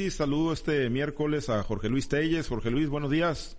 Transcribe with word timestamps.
análisis. 0.00 0.14
Saludo 0.14 0.52
este 0.52 0.88
miércoles 0.90 1.48
a 1.48 1.62
Jorge 1.62 1.88
Luis 1.88 2.08
Telles. 2.08 2.48
Jorge 2.48 2.70
Luis, 2.70 2.88
buenos 2.88 3.10
días. 3.10 3.56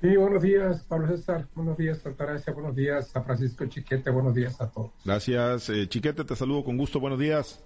Sí, 0.00 0.16
buenos 0.16 0.42
días, 0.42 0.82
Pablo 0.88 1.08
César. 1.08 1.48
Buenos 1.54 1.76
días, 1.76 2.04
Altagracia. 2.06 2.52
Buenos 2.52 2.74
días 2.74 3.14
a 3.14 3.22
Francisco 3.22 3.66
Chiquete. 3.66 4.10
Buenos 4.10 4.34
días 4.34 4.60
a 4.60 4.70
todos. 4.70 4.92
Gracias. 5.04 5.68
Eh, 5.68 5.88
Chiquete, 5.88 6.24
te 6.24 6.36
saludo 6.36 6.64
con 6.64 6.76
gusto. 6.76 7.00
Buenos 7.00 7.18
días. 7.18 7.62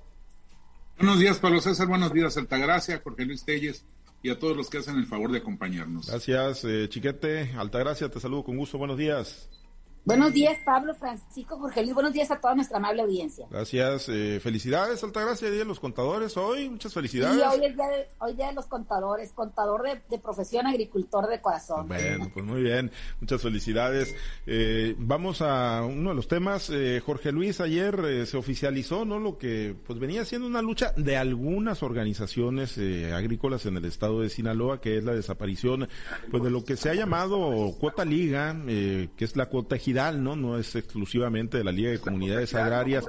Buenos 0.98 1.18
días, 1.18 1.38
Pablo 1.38 1.60
César. 1.60 1.86
Buenos 1.86 2.12
días, 2.12 2.36
Altagracia, 2.36 3.00
Jorge 3.02 3.24
Luis 3.24 3.44
Telles 3.44 3.84
y 4.22 4.30
a 4.30 4.38
todos 4.38 4.56
los 4.56 4.70
que 4.70 4.78
hacen 4.78 4.96
el 4.96 5.06
favor 5.06 5.30
de 5.30 5.38
acompañarnos. 5.38 6.06
Gracias, 6.08 6.64
eh, 6.64 6.88
Chiquete. 6.88 7.52
Altagracia, 7.56 8.08
te 8.08 8.18
saludo 8.18 8.44
con 8.44 8.56
gusto. 8.56 8.78
Buenos 8.78 8.96
días. 8.98 9.48
Buenos 10.06 10.34
días, 10.34 10.58
Pablo, 10.66 10.94
Francisco, 10.94 11.56
Jorge 11.56 11.80
Luis. 11.80 11.94
Buenos 11.94 12.12
días 12.12 12.30
a 12.30 12.38
toda 12.38 12.54
nuestra 12.54 12.76
amable 12.76 13.00
audiencia. 13.00 13.46
Gracias. 13.50 14.10
Eh, 14.10 14.38
felicidades, 14.38 15.02
Altagracia, 15.02 15.48
Día 15.48 15.60
de 15.60 15.64
los 15.64 15.80
Contadores 15.80 16.36
hoy. 16.36 16.68
Muchas 16.68 16.92
felicidades. 16.92 17.36
Sí, 17.36 17.42
hoy 17.42 17.64
es 17.64 17.74
Día 17.74 17.86
de, 17.86 18.08
hoy 18.18 18.34
día 18.34 18.48
de 18.48 18.52
los 18.52 18.66
Contadores, 18.66 19.32
contador 19.32 19.82
de, 19.82 20.18
profesión, 20.18 20.66
agricultor 20.66 21.26
de 21.26 21.40
corazón. 21.40 21.88
Bueno, 21.88 22.30
pues 22.34 22.44
muy 22.44 22.62
bien. 22.62 22.90
Muchas 23.18 23.40
felicidades. 23.40 24.14
Eh, 24.46 24.94
vamos 24.98 25.40
a 25.40 25.82
uno 25.84 26.10
de 26.10 26.16
los 26.16 26.28
temas. 26.28 26.68
Eh, 26.68 27.00
Jorge 27.04 27.32
Luis, 27.32 27.62
ayer 27.62 27.98
eh, 28.04 28.26
se 28.26 28.36
oficializó, 28.36 29.06
¿no? 29.06 29.18
Lo 29.18 29.38
que 29.38 29.74
pues 29.86 29.98
venía 29.98 30.26
siendo 30.26 30.46
una 30.46 30.60
lucha 30.60 30.92
de 30.98 31.16
algunas 31.16 31.82
organizaciones 31.82 32.76
eh, 32.76 33.14
agrícolas 33.14 33.64
en 33.64 33.78
el 33.78 33.86
estado 33.86 34.20
de 34.20 34.28
Sinaloa, 34.28 34.82
que 34.82 34.98
es 34.98 35.04
la 35.04 35.14
desaparición 35.14 35.88
pues 36.30 36.42
de 36.42 36.50
lo 36.50 36.62
que 36.62 36.76
se 36.76 36.90
ha 36.90 36.94
llamado 36.94 37.74
cuota 37.80 38.04
liga, 38.04 38.54
que 38.66 39.24
es 39.24 39.34
la 39.34 39.46
cuota 39.46 39.76
ejidal 39.76 39.93
¿no? 40.22 40.36
No 40.36 40.58
es 40.58 40.74
exclusivamente 40.76 41.58
de 41.58 41.64
la 41.64 41.72
Liga 41.72 41.90
de 41.90 41.98
Comunidades 41.98 42.54
Agrarias, 42.54 43.04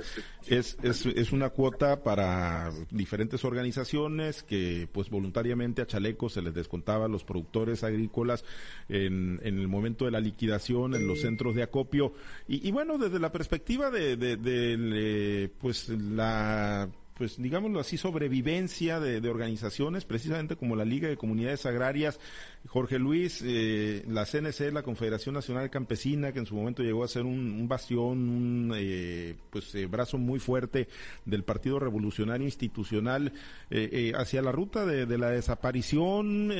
es, 0.47 0.77
es, 0.83 1.05
es 1.05 1.31
una 1.31 1.49
cuota 1.49 2.03
para 2.03 2.71
diferentes 2.91 3.43
organizaciones 3.43 4.43
que 4.43 4.87
pues 4.91 5.09
voluntariamente 5.09 5.81
a 5.81 5.87
chalecos 5.87 6.33
se 6.33 6.41
les 6.41 6.53
descontaba 6.53 7.05
a 7.05 7.09
los 7.09 7.23
productores 7.23 7.83
agrícolas 7.83 8.45
en, 8.87 9.39
en 9.43 9.59
el 9.59 9.67
momento 9.67 10.05
de 10.05 10.11
la 10.11 10.19
liquidación 10.19 10.95
en 10.95 11.07
los 11.07 11.21
centros 11.21 11.55
de 11.55 11.63
acopio. 11.63 12.13
Y, 12.47 12.67
y 12.67 12.71
bueno, 12.71 12.97
desde 12.97 13.19
la 13.19 13.31
perspectiva 13.31 13.89
de, 13.89 14.17
de, 14.17 14.37
de 14.37 15.51
pues 15.59 15.89
la 15.89 16.89
pues 17.15 17.41
digámoslo 17.41 17.79
así, 17.79 17.97
sobrevivencia 17.97 18.99
de, 18.99 19.29
organizaciones, 19.29 20.03
precisamente 20.05 20.57
como 20.57 20.75
la 20.75 20.83
Liga 20.83 21.07
de 21.07 21.15
Comunidades 21.15 21.65
Agrarias, 21.65 22.19
Jorge 22.67 22.99
Luis, 22.99 23.41
eh, 23.45 24.03
la 24.07 24.25
CNC, 24.25 24.73
la 24.73 24.83
Confederación 24.83 25.35
Nacional 25.35 25.69
Campesina, 25.69 26.33
que 26.33 26.39
en 26.39 26.45
su 26.45 26.55
momento 26.55 26.83
llegó 26.83 27.03
a 27.03 27.07
ser 27.07 27.23
un, 27.23 27.67
bastión, 27.67 28.29
un 28.29 28.73
eh, 28.75 29.35
pues 29.49 29.73
eh, 29.75 29.85
brazo 29.85 30.17
muy 30.17 30.39
fuerte 30.39 30.89
del 31.23 31.43
Partido 31.43 31.79
Revolucionario 31.79 32.45
Institucional 32.45 33.31
eh, 33.69 33.89
eh, 33.91 34.13
hacia 34.15 34.41
la 34.41 34.51
ruta 34.51 34.85
de, 34.85 35.17
la 35.17 35.29
desaparición, 35.29 36.51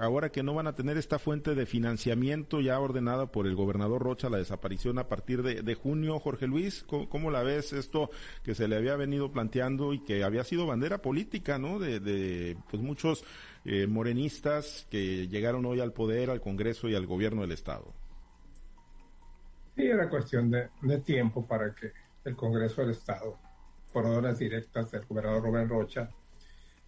ahora 0.00 0.30
que 0.30 0.42
no 0.42 0.54
van 0.54 0.66
a 0.66 0.74
tener 0.74 0.96
esta 0.96 1.18
fuente 1.18 1.54
de 1.54 1.66
financiamiento 1.66 2.60
ya 2.60 2.80
ordenada 2.80 3.26
por 3.26 3.46
el 3.46 3.54
gobernador 3.54 4.00
Rocha, 4.02 4.30
la 4.30 4.38
desaparición 4.38 4.98
a 4.98 5.08
partir 5.08 5.42
de, 5.42 5.74
junio, 5.74 6.18
Jorge 6.18 6.46
Luis, 6.46 6.84
¿cómo, 6.86 7.08
¿cómo, 7.08 7.30
la 7.30 7.42
ves 7.42 7.74
esto 7.74 8.10
que 8.42 8.54
se 8.54 8.66
le 8.66 8.76
había 8.76 8.96
venido 8.96 9.30
planteando 9.30 9.92
y 9.98 10.04
que 10.04 10.24
había 10.24 10.44
sido 10.44 10.66
bandera 10.66 10.98
política, 11.02 11.58
¿no? 11.58 11.78
De, 11.78 12.00
de 12.00 12.56
pues 12.70 12.82
muchos 12.82 13.24
eh, 13.64 13.86
morenistas 13.86 14.86
que 14.90 15.28
llegaron 15.28 15.66
hoy 15.66 15.80
al 15.80 15.92
poder, 15.92 16.30
al 16.30 16.40
Congreso 16.40 16.88
y 16.88 16.94
al 16.94 17.06
gobierno 17.06 17.42
del 17.42 17.52
Estado. 17.52 17.92
Sí, 19.76 19.86
era 19.86 20.08
cuestión 20.08 20.50
de, 20.50 20.68
de 20.82 20.98
tiempo 20.98 21.46
para 21.46 21.74
que 21.74 21.92
el 22.24 22.36
Congreso 22.36 22.82
del 22.82 22.90
Estado, 22.90 23.38
por 23.92 24.06
órdenes 24.06 24.38
directas 24.38 24.90
del 24.90 25.04
gobernador 25.06 25.42
Rubén 25.42 25.68
Rocha, 25.68 26.10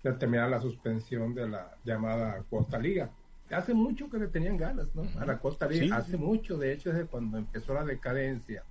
determinara 0.03 0.49
la 0.49 0.61
suspensión 0.61 1.35
de 1.35 1.49
la 1.49 1.77
llamada 1.85 2.43
Cuota 2.49 2.79
Liga. 2.79 3.11
Hace 3.51 3.75
mucho 3.75 4.09
que 4.09 4.19
le 4.19 4.29
tenían 4.29 4.57
ganas, 4.57 4.95
¿no? 4.95 5.03
A 5.21 5.27
la 5.27 5.39
Costa 5.39 5.67
Liga, 5.67 5.85
sí. 5.85 5.91
hace 5.93 6.17
mucho, 6.17 6.57
de 6.57 6.73
hecho, 6.73 6.93
desde 6.93 7.07
cuando 7.07 7.37
empezó 7.37 7.75
la 7.75 7.85
decadencia 7.85 8.65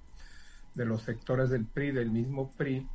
de 0.74 0.86
los 0.86 1.02
sectores 1.02 1.50
del 1.50 1.66
PRI, 1.66 1.92
del 1.92 2.12
mismo 2.12 2.54
PRI, 2.54 2.88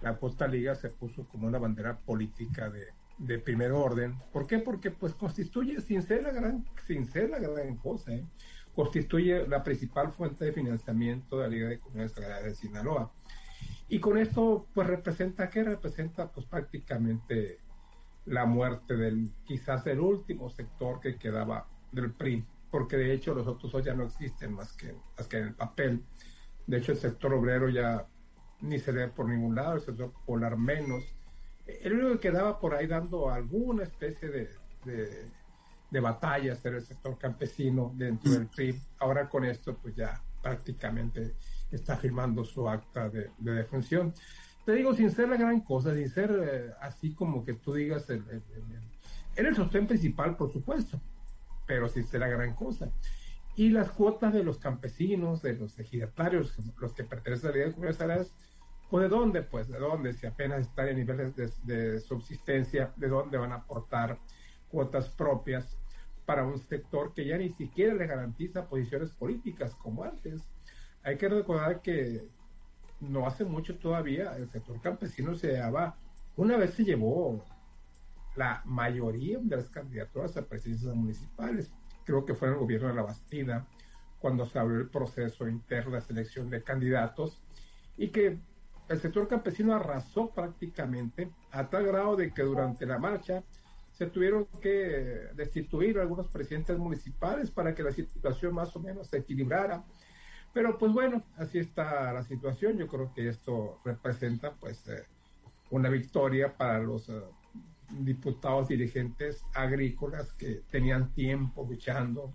la 0.00 0.16
Costa 0.16 0.46
Liga 0.46 0.74
se 0.74 0.90
puso 0.90 1.26
como 1.28 1.46
una 1.46 1.58
bandera 1.58 1.98
política 1.98 2.70
de, 2.70 2.86
de 3.18 3.38
primer 3.38 3.72
orden. 3.72 4.16
¿Por 4.32 4.46
qué? 4.46 4.58
Porque 4.58 4.90
pues 4.90 5.14
constituye, 5.14 5.80
sin 5.80 6.02
ser 6.02 6.22
la 6.22 6.30
gran, 6.30 6.64
sin 6.86 7.06
ser 7.06 7.30
la 7.30 7.38
gran 7.38 7.76
cosa, 7.76 8.12
¿eh? 8.12 8.24
constituye 8.74 9.46
la 9.48 9.62
principal 9.62 10.12
fuente 10.12 10.44
de 10.44 10.52
financiamiento 10.52 11.38
de 11.38 11.42
la 11.42 11.48
Liga 11.48 11.68
de 11.68 11.80
Comunidades 11.80 12.16
Agrarias 12.16 12.44
de 12.44 12.54
Sinaloa. 12.54 13.12
Y 13.88 13.98
con 13.98 14.18
esto, 14.18 14.66
pues 14.72 14.86
representa, 14.86 15.50
¿qué 15.50 15.64
representa? 15.64 16.30
Pues 16.30 16.46
prácticamente 16.46 17.58
la 18.26 18.44
muerte 18.44 18.96
del, 18.96 19.32
quizás 19.44 19.86
el 19.86 20.00
último 20.00 20.50
sector 20.50 21.00
que 21.00 21.16
quedaba 21.16 21.66
del 21.90 22.12
PRI, 22.12 22.44
porque 22.70 22.96
de 22.96 23.14
hecho 23.14 23.34
los 23.34 23.46
otros 23.46 23.82
ya 23.84 23.94
no 23.94 24.04
existen 24.04 24.52
más 24.52 24.72
que, 24.74 24.94
más 25.16 25.26
que 25.26 25.38
en 25.38 25.46
el 25.48 25.54
papel. 25.54 26.04
De 26.66 26.78
hecho, 26.78 26.92
el 26.92 26.98
sector 26.98 27.32
obrero 27.32 27.70
ya 27.70 28.06
ni 28.60 28.78
se 28.78 28.92
ve 28.92 29.08
por 29.08 29.28
ningún 29.28 29.54
lado, 29.54 29.74
el 29.74 29.80
sector 29.80 30.12
polar 30.26 30.56
menos. 30.56 31.04
El 31.66 31.94
único 31.94 32.12
que 32.14 32.28
quedaba 32.28 32.58
por 32.58 32.74
ahí 32.74 32.86
dando 32.86 33.30
alguna 33.30 33.84
especie 33.84 34.28
de, 34.28 34.50
de, 34.84 35.30
de 35.90 36.00
batallas 36.00 36.64
era 36.64 36.76
el 36.76 36.84
sector 36.84 37.18
campesino 37.18 37.92
dentro 37.94 38.32
del 38.32 38.46
PRI. 38.46 38.80
Ahora 38.98 39.28
con 39.28 39.44
esto, 39.44 39.76
pues 39.76 39.94
ya 39.94 40.22
prácticamente 40.42 41.34
está 41.70 41.96
firmando 41.96 42.44
su 42.44 42.68
acta 42.68 43.08
de, 43.08 43.30
de 43.38 43.52
defunción. 43.52 44.14
Te 44.64 44.72
digo, 44.72 44.94
sin 44.94 45.10
ser 45.10 45.28
la 45.28 45.36
gran 45.36 45.60
cosa, 45.60 45.94
sin 45.94 46.08
ser 46.08 46.30
eh, 46.30 46.72
así 46.80 47.14
como 47.14 47.44
que 47.44 47.54
tú 47.54 47.74
digas, 47.74 48.08
el, 48.10 48.24
el, 48.28 48.42
el, 48.54 48.80
era 49.36 49.48
el 49.48 49.56
sostén 49.56 49.86
principal, 49.86 50.36
por 50.36 50.50
supuesto, 50.50 51.00
pero 51.66 51.88
sin 51.88 52.06
ser 52.06 52.20
la 52.20 52.28
gran 52.28 52.54
cosa. 52.54 52.90
Y 53.56 53.70
las 53.70 53.90
cuotas 53.90 54.32
de 54.32 54.44
los 54.44 54.58
campesinos, 54.58 55.42
de 55.42 55.54
los 55.54 55.78
ejidatarios, 55.78 56.54
los 56.78 56.92
que 56.92 57.04
pertenecen 57.04 57.48
a 57.48 57.50
la 57.50 57.56
Liga 57.56 57.66
de 57.66 58.26
¿pues 58.90 59.02
de 59.02 59.08
dónde? 59.08 59.42
Pues 59.42 59.68
de 59.68 59.78
dónde, 59.78 60.12
si 60.14 60.26
apenas 60.26 60.60
están 60.60 60.88
en 60.88 60.96
niveles 60.96 61.34
de, 61.64 62.00
subsistencia, 62.00 62.92
¿de 62.96 63.08
dónde 63.08 63.38
van 63.38 63.52
a 63.52 63.56
aportar 63.56 64.18
cuotas 64.70 65.08
propias 65.08 65.76
para 66.26 66.44
un 66.44 66.58
sector 66.58 67.12
que 67.14 67.26
ya 67.26 67.38
ni 67.38 67.50
siquiera 67.50 67.94
le 67.94 68.06
garantiza 68.06 68.68
posiciones 68.68 69.10
políticas 69.10 69.74
como 69.74 70.04
antes? 70.04 70.42
Hay 71.02 71.16
que 71.16 71.28
recordar 71.28 71.80
que 71.80 72.28
no 73.00 73.26
hace 73.26 73.44
mucho 73.44 73.76
todavía 73.78 74.36
el 74.36 74.50
sector 74.50 74.80
campesino 74.80 75.34
se 75.34 75.52
llevaba, 75.52 75.96
una 76.36 76.56
vez 76.56 76.74
se 76.74 76.84
llevó 76.84 77.44
la 78.36 78.62
mayoría 78.64 79.38
de 79.40 79.56
las 79.56 79.68
candidaturas 79.68 80.36
a 80.36 80.46
presidencias 80.46 80.94
municipales. 80.94 81.72
Creo 82.04 82.24
que 82.24 82.34
fue 82.34 82.48
en 82.48 82.54
el 82.54 82.60
gobierno 82.60 82.88
de 82.88 82.94
la 82.94 83.02
Bastida 83.02 83.66
cuando 84.20 84.46
se 84.46 84.58
abrió 84.58 84.78
el 84.78 84.88
proceso 84.88 85.46
interno 85.48 85.94
de 85.94 86.00
selección 86.00 86.50
de 86.50 86.62
candidatos 86.62 87.40
y 87.96 88.08
que 88.08 88.38
el 88.88 89.00
sector 89.00 89.28
campesino 89.28 89.74
arrasó 89.74 90.30
prácticamente 90.30 91.30
a 91.50 91.68
tal 91.68 91.86
grado 91.86 92.16
de 92.16 92.32
que 92.32 92.42
durante 92.42 92.86
la 92.86 92.98
marcha 92.98 93.42
se 93.92 94.06
tuvieron 94.06 94.46
que 94.60 95.28
destituir 95.34 95.98
a 95.98 96.02
algunos 96.02 96.28
presidentes 96.28 96.78
municipales 96.78 97.50
para 97.50 97.74
que 97.74 97.82
la 97.82 97.90
situación 97.90 98.54
más 98.54 98.74
o 98.76 98.80
menos 98.80 99.08
se 99.08 99.18
equilibrara. 99.18 99.84
Pero 100.54 100.78
pues 100.78 100.92
bueno, 100.92 101.22
así 101.36 101.58
está 101.58 102.12
la 102.12 102.22
situación. 102.22 102.78
Yo 102.78 102.86
creo 102.86 103.12
que 103.12 103.28
esto 103.28 103.80
representa 103.84 104.52
pues 104.54 104.86
eh, 104.88 105.04
una 105.70 105.88
victoria 105.88 106.56
para 106.56 106.78
los 106.78 107.08
uh, 107.08 107.22
diputados 107.90 108.68
dirigentes 108.68 109.42
agrícolas 109.54 110.32
que 110.32 110.62
tenían 110.70 111.12
tiempo 111.12 111.66
luchando 111.68 112.32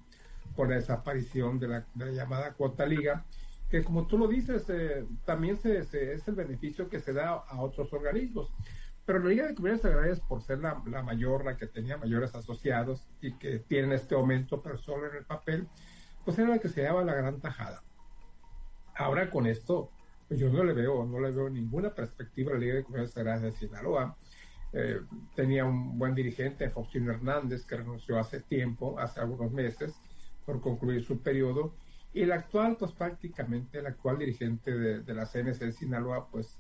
por 0.56 0.70
la 0.70 0.76
desaparición 0.76 1.60
de 1.60 1.68
la, 1.68 1.88
de 1.96 2.06
la 2.06 2.12
llamada 2.12 2.54
cuota 2.54 2.86
liga, 2.86 3.26
que 3.74 3.84
como 3.84 4.06
tú 4.06 4.20
lo 4.20 4.28
dices, 4.28 4.70
eh, 4.70 5.04
también 5.26 5.58
se, 5.58 5.84
se, 5.86 6.14
es 6.14 6.28
el 6.28 6.36
beneficio 6.36 6.88
que 6.90 7.00
se 7.00 7.12
da 7.12 7.32
a 7.32 7.60
otros 7.60 7.92
organismos. 7.92 8.54
Pero 9.04 9.18
la 9.18 9.30
Liga 9.30 9.48
de 9.48 9.56
Comunidades 9.56 9.84
Agrarias, 9.84 10.20
por 10.20 10.44
ser 10.44 10.60
la, 10.60 10.80
la, 10.86 11.02
mayor, 11.02 11.44
la 11.44 11.58
que 11.58 11.66
tenía 11.66 11.98
mayores 11.98 12.36
asociados 12.36 13.08
y 13.20 13.34
que 13.34 13.58
tienen 13.58 13.92
este 13.94 14.14
aumento, 14.14 14.62
pero 14.62 14.78
solo 14.78 15.10
en 15.10 15.16
el 15.16 15.26
papel, 15.26 15.68
pues 16.24 16.38
era 16.38 16.50
la 16.50 16.60
que 16.60 16.70
se 16.70 16.84
daba 16.84 17.04
la 17.04 17.16
gran 17.16 17.42
tajada. 17.42 17.82
Ahora 18.94 19.32
con 19.32 19.48
esto, 19.48 19.90
pues 20.28 20.40
yo 20.40 20.52
no 20.52 20.64
le 20.64 20.74
veo, 20.74 21.04
no 21.08 21.20
le 21.20 21.32
veo 21.32 21.50
ninguna 21.50 21.96
perspectiva 21.96 22.52
a 22.52 22.54
la 22.54 22.60
Liga 22.60 22.76
de 22.76 22.84
Comunidades 22.84 23.18
Agrarias 23.18 23.42
de 23.42 23.52
Sinaloa. 23.54 24.16
Eh, 24.74 25.02
tenía 25.34 25.66
un 25.66 25.98
buen 25.98 26.14
dirigente, 26.14 26.70
Faustino 26.70 27.12
Hernández, 27.12 27.66
que 27.66 27.78
renunció 27.78 28.20
hace 28.20 28.40
tiempo, 28.40 29.00
hace 29.00 29.20
algunos 29.20 29.52
meses, 29.52 29.96
por 30.46 30.62
concluir 30.62 31.04
su 31.04 31.24
periodo. 31.24 31.74
Y 32.14 32.22
el 32.22 32.32
actual, 32.32 32.78
pues 32.78 32.92
prácticamente 32.92 33.80
el 33.80 33.88
actual 33.88 34.20
dirigente 34.20 34.72
de, 34.72 35.02
de 35.02 35.14
la 35.14 35.26
CNC 35.26 35.60
de 35.60 35.72
Sinaloa, 35.72 36.30
pues 36.30 36.60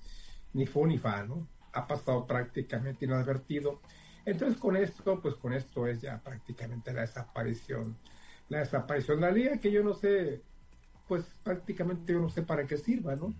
ni 0.54 0.66
fu 0.66 0.86
ni 0.86 0.98
fa, 0.98 1.24
¿no? 1.24 1.48
Ha 1.74 1.88
pasado 1.88 2.26
prácticamente 2.28 3.06
inadvertido. 3.06 3.82
Entonces 4.26 4.58
con 4.60 4.76
esto, 4.78 5.22
pues 5.22 5.36
con 5.36 5.54
esto 5.54 5.88
es 5.88 6.02
ya 6.02 6.20
prácticamente 6.22 6.94
la 6.94 7.02
desaparición. 7.02 7.98
La 8.50 8.60
desaparición 8.60 9.22
de 9.22 9.28
la 9.28 9.32
liga, 9.32 9.58
que 9.60 9.72
yo 9.72 9.84
no 9.84 9.94
sé, 9.94 10.42
pues 11.08 11.26
prácticamente 11.44 12.14
yo 12.14 12.20
no 12.20 12.30
sé 12.30 12.44
para 12.44 12.66
qué 12.66 12.78
sirva, 12.78 13.16
¿no? 13.16 13.34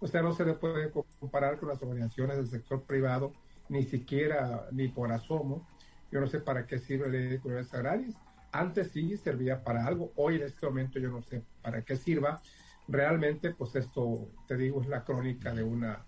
O 0.00 0.06
sea, 0.06 0.22
no 0.22 0.32
se 0.32 0.44
le 0.44 0.54
puede 0.54 0.90
comparar 0.90 1.58
con 1.58 1.68
las 1.68 1.82
organizaciones 1.82 2.36
del 2.36 2.48
sector 2.48 2.82
privado, 2.84 3.32
ni 3.68 3.84
siquiera, 3.84 4.66
ni 4.72 4.88
por 4.88 5.12
asomo, 5.12 5.68
Yo 6.10 6.20
no 6.20 6.26
sé 6.26 6.40
para 6.40 6.66
qué 6.66 6.78
sirve 6.78 7.06
la 7.06 7.12
ley 7.12 7.28
de 7.28 7.40
comunidades 7.40 7.72
agrarias. 7.74 8.14
Antes 8.52 8.90
sí 8.90 9.16
servía 9.16 9.62
para 9.62 9.86
algo, 9.86 10.12
hoy 10.16 10.36
en 10.36 10.42
este 10.42 10.66
momento 10.66 10.98
yo 10.98 11.10
no 11.10 11.22
sé 11.22 11.42
para 11.62 11.82
qué 11.82 11.96
sirva. 11.96 12.40
Realmente, 12.88 13.52
pues 13.52 13.76
esto, 13.76 14.28
te 14.48 14.56
digo, 14.56 14.80
es 14.80 14.88
la 14.88 15.04
crónica 15.04 15.54
de 15.54 15.62
una, 15.62 16.04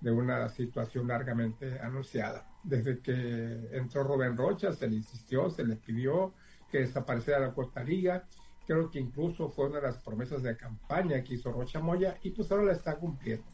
de 0.00 0.10
una 0.10 0.48
situación 0.48 1.08
largamente 1.08 1.78
anunciada. 1.80 2.46
Desde 2.62 3.00
que 3.00 3.68
entró 3.72 4.04
Rubén 4.04 4.36
Rocha, 4.36 4.72
se 4.72 4.88
le 4.88 4.96
insistió, 4.96 5.50
se 5.50 5.64
le 5.64 5.76
pidió 5.76 6.32
que 6.70 6.80
desapareciera 6.80 7.40
la 7.40 7.52
Costa 7.52 7.84
Liga. 7.84 8.24
Creo 8.66 8.90
que 8.90 8.98
incluso 8.98 9.50
fue 9.50 9.66
una 9.66 9.76
de 9.76 9.88
las 9.88 9.98
promesas 9.98 10.42
de 10.42 10.56
campaña 10.56 11.22
que 11.22 11.34
hizo 11.34 11.52
Rocha 11.52 11.80
Moya 11.80 12.18
y 12.22 12.30
pues 12.30 12.50
ahora 12.50 12.64
la 12.64 12.72
está 12.72 12.96
cumpliendo. 12.96 13.44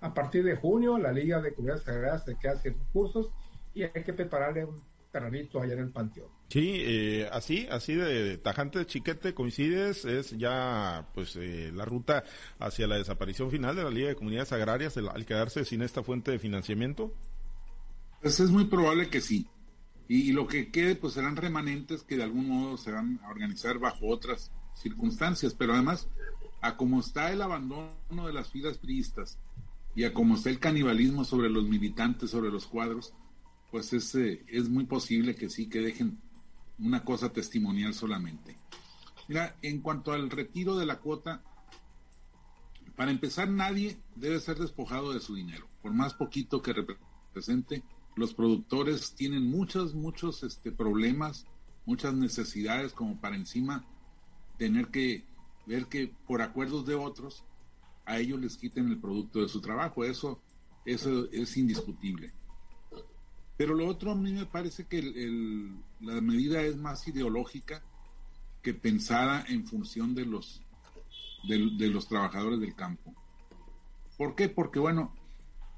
A 0.00 0.12
partir 0.12 0.44
de 0.44 0.56
junio, 0.56 0.98
la 0.98 1.12
Liga 1.12 1.40
de 1.40 1.54
Comunidades 1.54 1.86
Agrarias 1.88 2.24
se 2.24 2.36
queda 2.36 2.56
sin 2.56 2.78
recursos 2.78 3.32
y 3.74 3.84
hay 3.84 4.02
que 4.04 4.12
prepararle 4.12 4.64
un 4.64 4.82
terrenito 5.18 5.60
allá 5.60 5.74
en 5.74 5.80
el 5.80 5.90
Panteón. 5.90 6.28
Sí, 6.48 6.76
eh, 6.76 7.28
así, 7.30 7.66
así 7.70 7.94
de 7.94 8.38
tajante 8.38 8.78
de 8.78 8.86
chiquete 8.86 9.34
coincides, 9.34 10.04
es 10.04 10.30
ya 10.38 11.08
pues 11.14 11.36
eh, 11.36 11.70
la 11.74 11.84
ruta 11.84 12.24
hacia 12.58 12.86
la 12.86 12.96
desaparición 12.96 13.50
final 13.50 13.76
de 13.76 13.84
la 13.84 13.90
Liga 13.90 14.08
de 14.08 14.16
Comunidades 14.16 14.52
Agrarias 14.52 14.96
al 14.96 15.26
quedarse 15.26 15.64
sin 15.64 15.82
esta 15.82 16.02
fuente 16.02 16.30
de 16.30 16.38
financiamiento. 16.38 17.12
Pues 18.22 18.40
es 18.40 18.50
muy 18.50 18.64
probable 18.64 19.10
que 19.10 19.20
sí. 19.20 19.48
Y, 20.10 20.32
lo 20.32 20.46
que 20.46 20.70
quede 20.70 20.96
pues 20.96 21.12
serán 21.12 21.36
remanentes 21.36 22.02
que 22.02 22.16
de 22.16 22.22
algún 22.22 22.48
modo 22.48 22.78
se 22.78 22.92
van 22.92 23.20
a 23.24 23.28
organizar 23.28 23.78
bajo 23.78 24.06
otras 24.08 24.50
circunstancias, 24.74 25.54
pero 25.54 25.74
además 25.74 26.08
a 26.62 26.78
como 26.78 27.00
está 27.00 27.30
el 27.30 27.42
abandono 27.42 28.26
de 28.26 28.32
las 28.32 28.48
filas 28.48 28.78
priistas 28.78 29.38
y 29.94 30.04
a 30.04 30.14
como 30.14 30.36
está 30.36 30.48
el 30.48 30.60
canibalismo 30.60 31.24
sobre 31.24 31.50
los 31.50 31.68
militantes, 31.68 32.30
sobre 32.30 32.50
los 32.50 32.66
cuadros, 32.66 33.12
pues 33.70 33.92
es, 33.92 34.14
eh, 34.14 34.44
es 34.48 34.68
muy 34.68 34.84
posible 34.84 35.34
que 35.34 35.48
sí, 35.48 35.68
que 35.68 35.80
dejen 35.80 36.18
una 36.78 37.04
cosa 37.04 37.32
testimonial 37.32 37.94
solamente. 37.94 38.56
Mira, 39.28 39.56
en 39.62 39.80
cuanto 39.80 40.12
al 40.12 40.30
retiro 40.30 40.76
de 40.76 40.86
la 40.86 41.00
cuota, 41.00 41.42
para 42.96 43.10
empezar, 43.10 43.48
nadie 43.48 43.98
debe 44.16 44.40
ser 44.40 44.58
despojado 44.58 45.12
de 45.12 45.20
su 45.20 45.34
dinero, 45.34 45.68
por 45.82 45.92
más 45.92 46.14
poquito 46.14 46.62
que 46.62 46.72
represente. 46.72 47.82
Los 48.16 48.34
productores 48.34 49.14
tienen 49.14 49.48
muchos, 49.48 49.94
muchos 49.94 50.42
este, 50.42 50.72
problemas, 50.72 51.46
muchas 51.84 52.14
necesidades, 52.14 52.92
como 52.92 53.20
para 53.20 53.36
encima 53.36 53.84
tener 54.56 54.88
que 54.88 55.24
ver 55.66 55.86
que 55.86 56.12
por 56.26 56.42
acuerdos 56.42 56.86
de 56.86 56.94
otros 56.94 57.44
a 58.04 58.18
ellos 58.18 58.40
les 58.40 58.56
quiten 58.56 58.88
el 58.88 58.98
producto 58.98 59.42
de 59.42 59.48
su 59.48 59.60
trabajo. 59.60 60.04
Eso, 60.04 60.40
eso 60.84 61.30
es 61.30 61.56
indiscutible. 61.56 62.32
Pero 63.58 63.74
lo 63.74 63.88
otro 63.88 64.12
a 64.12 64.14
mí 64.14 64.32
me 64.32 64.46
parece 64.46 64.86
que 64.86 65.02
la 66.00 66.20
medida 66.20 66.62
es 66.62 66.76
más 66.76 67.06
ideológica 67.08 67.82
que 68.62 68.72
pensada 68.72 69.44
en 69.48 69.66
función 69.66 70.14
de 70.14 70.24
los, 70.24 70.62
de, 71.48 71.88
los 71.88 72.06
trabajadores 72.06 72.60
del 72.60 72.76
campo. 72.76 73.12
¿Por 74.16 74.36
qué? 74.36 74.48
Porque, 74.48 74.78
bueno, 74.78 75.12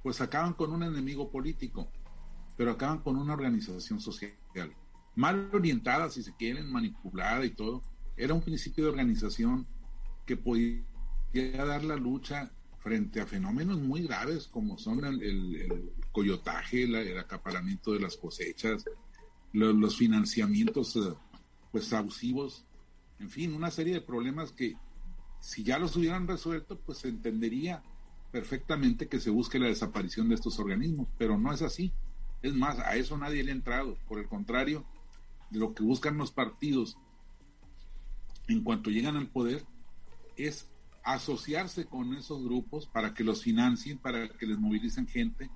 pues 0.02 0.20
acaban 0.20 0.52
con 0.52 0.72
un 0.72 0.82
enemigo 0.82 1.30
político, 1.30 1.90
pero 2.54 2.72
acaban 2.72 2.98
con 2.98 3.16
una 3.16 3.32
organización 3.32 3.98
social. 3.98 4.36
Mal 5.16 5.48
orientada, 5.50 6.10
si 6.10 6.22
se 6.22 6.36
quieren, 6.36 6.70
manipulada 6.70 7.46
y 7.46 7.50
todo. 7.50 7.82
Era 8.14 8.34
un 8.34 8.42
principio 8.42 8.84
de 8.84 8.90
organización 8.90 9.66
que 10.26 10.36
podía 10.36 10.84
dar 11.32 11.82
la 11.82 11.96
lucha 11.96 12.52
frente 12.80 13.20
a 13.20 13.26
fenómenos 13.26 13.78
muy 13.78 14.02
graves 14.02 14.48
como 14.48 14.78
son 14.78 15.04
el, 15.04 15.92
coyotaje, 16.12 16.84
el 16.84 17.18
acaparamiento 17.18 17.92
de 17.92 18.00
las 18.00 18.16
cosechas, 18.16 18.84
los 19.52 19.96
financiamientos 19.96 20.96
eh, 20.96 21.14
pues 21.70 21.92
abusivos, 21.92 22.64
en 23.18 23.30
fin, 23.30 23.54
una 23.54 23.70
serie 23.70 23.94
de 23.94 24.00
problemas 24.00 24.52
que 24.52 24.76
si 25.40 25.62
ya 25.62 25.78
los 25.78 25.96
hubieran 25.96 26.26
resuelto, 26.26 26.78
pues 26.78 26.98
se 26.98 27.08
entendería 27.08 27.82
perfectamente 28.30 29.08
que 29.08 29.20
se 29.20 29.30
busque 29.30 29.58
la 29.58 29.66
desaparición 29.66 30.28
de 30.28 30.36
estos 30.36 30.58
organismos, 30.58 31.08
pero 31.18 31.38
no 31.38 31.52
es 31.52 31.62
así. 31.62 31.92
Es 32.42 32.54
más, 32.54 32.78
a 32.78 32.96
eso 32.96 33.18
nadie 33.18 33.42
le 33.42 33.50
ha 33.50 33.54
entrado. 33.54 33.96
Por 34.08 34.18
el 34.18 34.28
contrario, 34.28 34.84
lo 35.50 35.74
que 35.74 35.82
buscan 35.82 36.16
los 36.16 36.30
partidos 36.30 36.96
en 38.48 38.62
cuanto 38.62 38.90
llegan 38.90 39.16
al 39.16 39.28
poder 39.28 39.64
es 40.36 40.69
asociarse 41.02 41.86
con 41.86 42.14
esos 42.14 42.42
grupos 42.44 42.86
para 42.86 43.14
que 43.14 43.24
los 43.24 43.42
financien, 43.42 43.98
para 43.98 44.28
que 44.28 44.46
les 44.46 44.58
movilicen 44.58 45.06
gente 45.06 45.50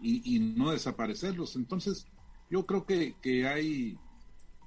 y, 0.00 0.38
no 0.38 0.70
desaparecerlos. 0.70 1.56
Entonces, 1.56 2.06
yo 2.50 2.66
creo 2.66 2.86
que, 2.86 3.16
que 3.20 3.46
hay 3.46 3.98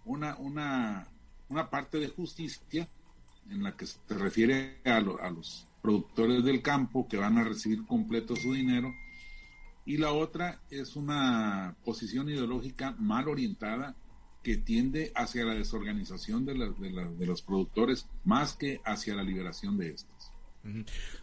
una, 0.05 0.35
una, 0.35 1.07
una 1.49 1.69
parte 1.69 1.99
de 1.99 2.09
justicia 2.09 2.89
en 3.49 3.63
la 3.63 3.75
que 3.75 3.85
se 3.85 3.97
refiere 4.09 4.81
a, 4.85 4.97
a 4.97 5.31
los 5.31 5.67
productores 5.81 6.43
del 6.43 6.61
campo 6.61 7.07
que 7.07 7.17
van 7.17 7.37
a 7.37 7.43
recibir 7.43 7.85
completo 7.85 8.35
su 8.35 8.53
dinero 8.53 8.93
y 9.85 9.97
la 9.97 10.11
otra 10.11 10.61
es 10.69 10.95
una 10.95 11.75
posición 11.83 12.29
ideológica 12.29 12.95
mal 12.99 13.27
orientada 13.27 13.95
que 14.43 14.57
tiende 14.57 15.11
hacia 15.15 15.45
la 15.45 15.53
desorganización 15.53 16.45
de, 16.45 16.53
de, 16.53 17.25
los 17.25 17.41
productores 17.41 18.07
más 18.23 18.55
que 18.55 18.81
hacia 18.85 19.15
la 19.15 19.23
liberación 19.23 19.77
de 19.77 19.89
estos. 19.89 20.10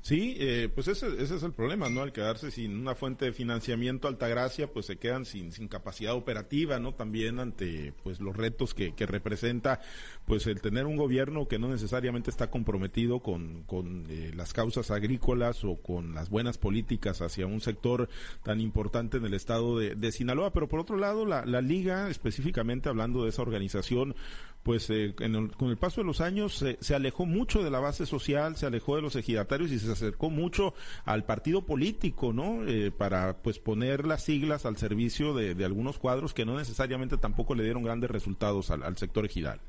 Sí, 0.03 0.37
eh, 0.41 0.69
pues 0.75 0.89
ese, 0.89 1.07
ese, 1.23 1.37
es 1.37 1.43
el 1.45 1.53
problema, 1.53 1.89
¿no? 1.89 2.03
Al 2.03 2.13
quedarse 2.13 2.51
sin 2.51 2.77
una 2.77 2.97
fuente 2.97 3.27
de 3.27 3.33
financiamiento 3.33 4.09
Altagracia, 4.09 4.73
pues 4.73 4.87
se 4.87 4.97
quedan 4.97 5.25
sin, 5.25 5.53
sin 5.53 5.69
capacidad 5.69 6.15
operativa, 6.15 6.81
¿no? 6.81 6.93
También 6.95 7.39
ante 7.39 7.93
pues 8.03 8.21
los 8.21 8.37
retos 8.37 8.75
que, 8.75 8.93
representa 8.99 9.81
pues 10.27 10.47
el 10.47 10.61
tener 10.61 10.87
un 10.87 10.97
gobierno 10.97 11.47
que 11.47 11.59
no 11.59 11.69
necesariamente 11.69 12.31
está 12.31 12.51
comprometido 12.51 13.21
con, 13.21 13.63
con 13.63 14.07
eh, 14.11 14.33
las 14.35 14.53
causas 14.53 14.91
agrícolas 14.91 15.65
o 15.65 15.77
con 15.77 16.15
las 16.15 16.31
buenas 16.31 16.59
políticas 16.59 17.23
hacia 17.23 17.47
un 17.47 17.61
sector 17.61 18.09
tan 18.43 18.61
importante 18.61 19.19
en 19.19 19.25
el 19.25 19.35
estado 19.35 19.79
de, 19.79 20.13
Sinaloa. 20.13 20.53
Pero 20.53 20.69
por 20.69 20.81
otro 20.81 20.97
lado, 20.97 21.27
la, 21.27 21.45
la 21.45 21.61
liga, 21.61 22.11
específicamente 22.11 22.89
hablando 22.89 23.23
de 23.23 23.31
esa 23.31 23.43
organización, 23.43 24.17
pues 24.63 24.91
eh, 24.91 25.15
con 25.17 25.69
el 25.71 25.77
paso 25.79 26.01
de 26.01 26.07
los 26.07 26.21
años 26.21 26.65
se 26.81 26.95
alejó 26.95 27.25
mucho 27.25 27.63
de 27.63 27.71
la 27.71 27.81
base 27.81 28.07
social, 28.07 28.57
se 28.57 28.67
alejó 28.67 28.97
de 28.97 29.03
los 29.03 29.17
ejidatarios 29.17 29.71
y 29.71 29.79
se 29.79 29.91
acercó 29.91 30.31
mucho 30.31 30.75
al 31.05 31.25
partido 31.25 31.63
político, 31.63 32.33
¿no? 32.33 32.67
Eh, 32.67 32.91
para 32.91 33.39
pues 33.39 33.59
poner 33.59 34.07
las 34.07 34.25
siglas 34.25 34.67
al 34.67 34.77
servicio 34.77 35.33
de, 35.33 35.65
algunos 35.65 35.99
cuadros 35.99 36.35
que 36.35 36.45
no 36.45 36.57
necesariamente 36.57 37.17
tampoco 37.17 37.55
le 37.55 37.65
dieron 37.65 37.83
grandes 37.83 38.11
resultados 38.11 38.71
al, 38.71 38.97
sector 38.97 39.25
ejidal. 39.25 39.61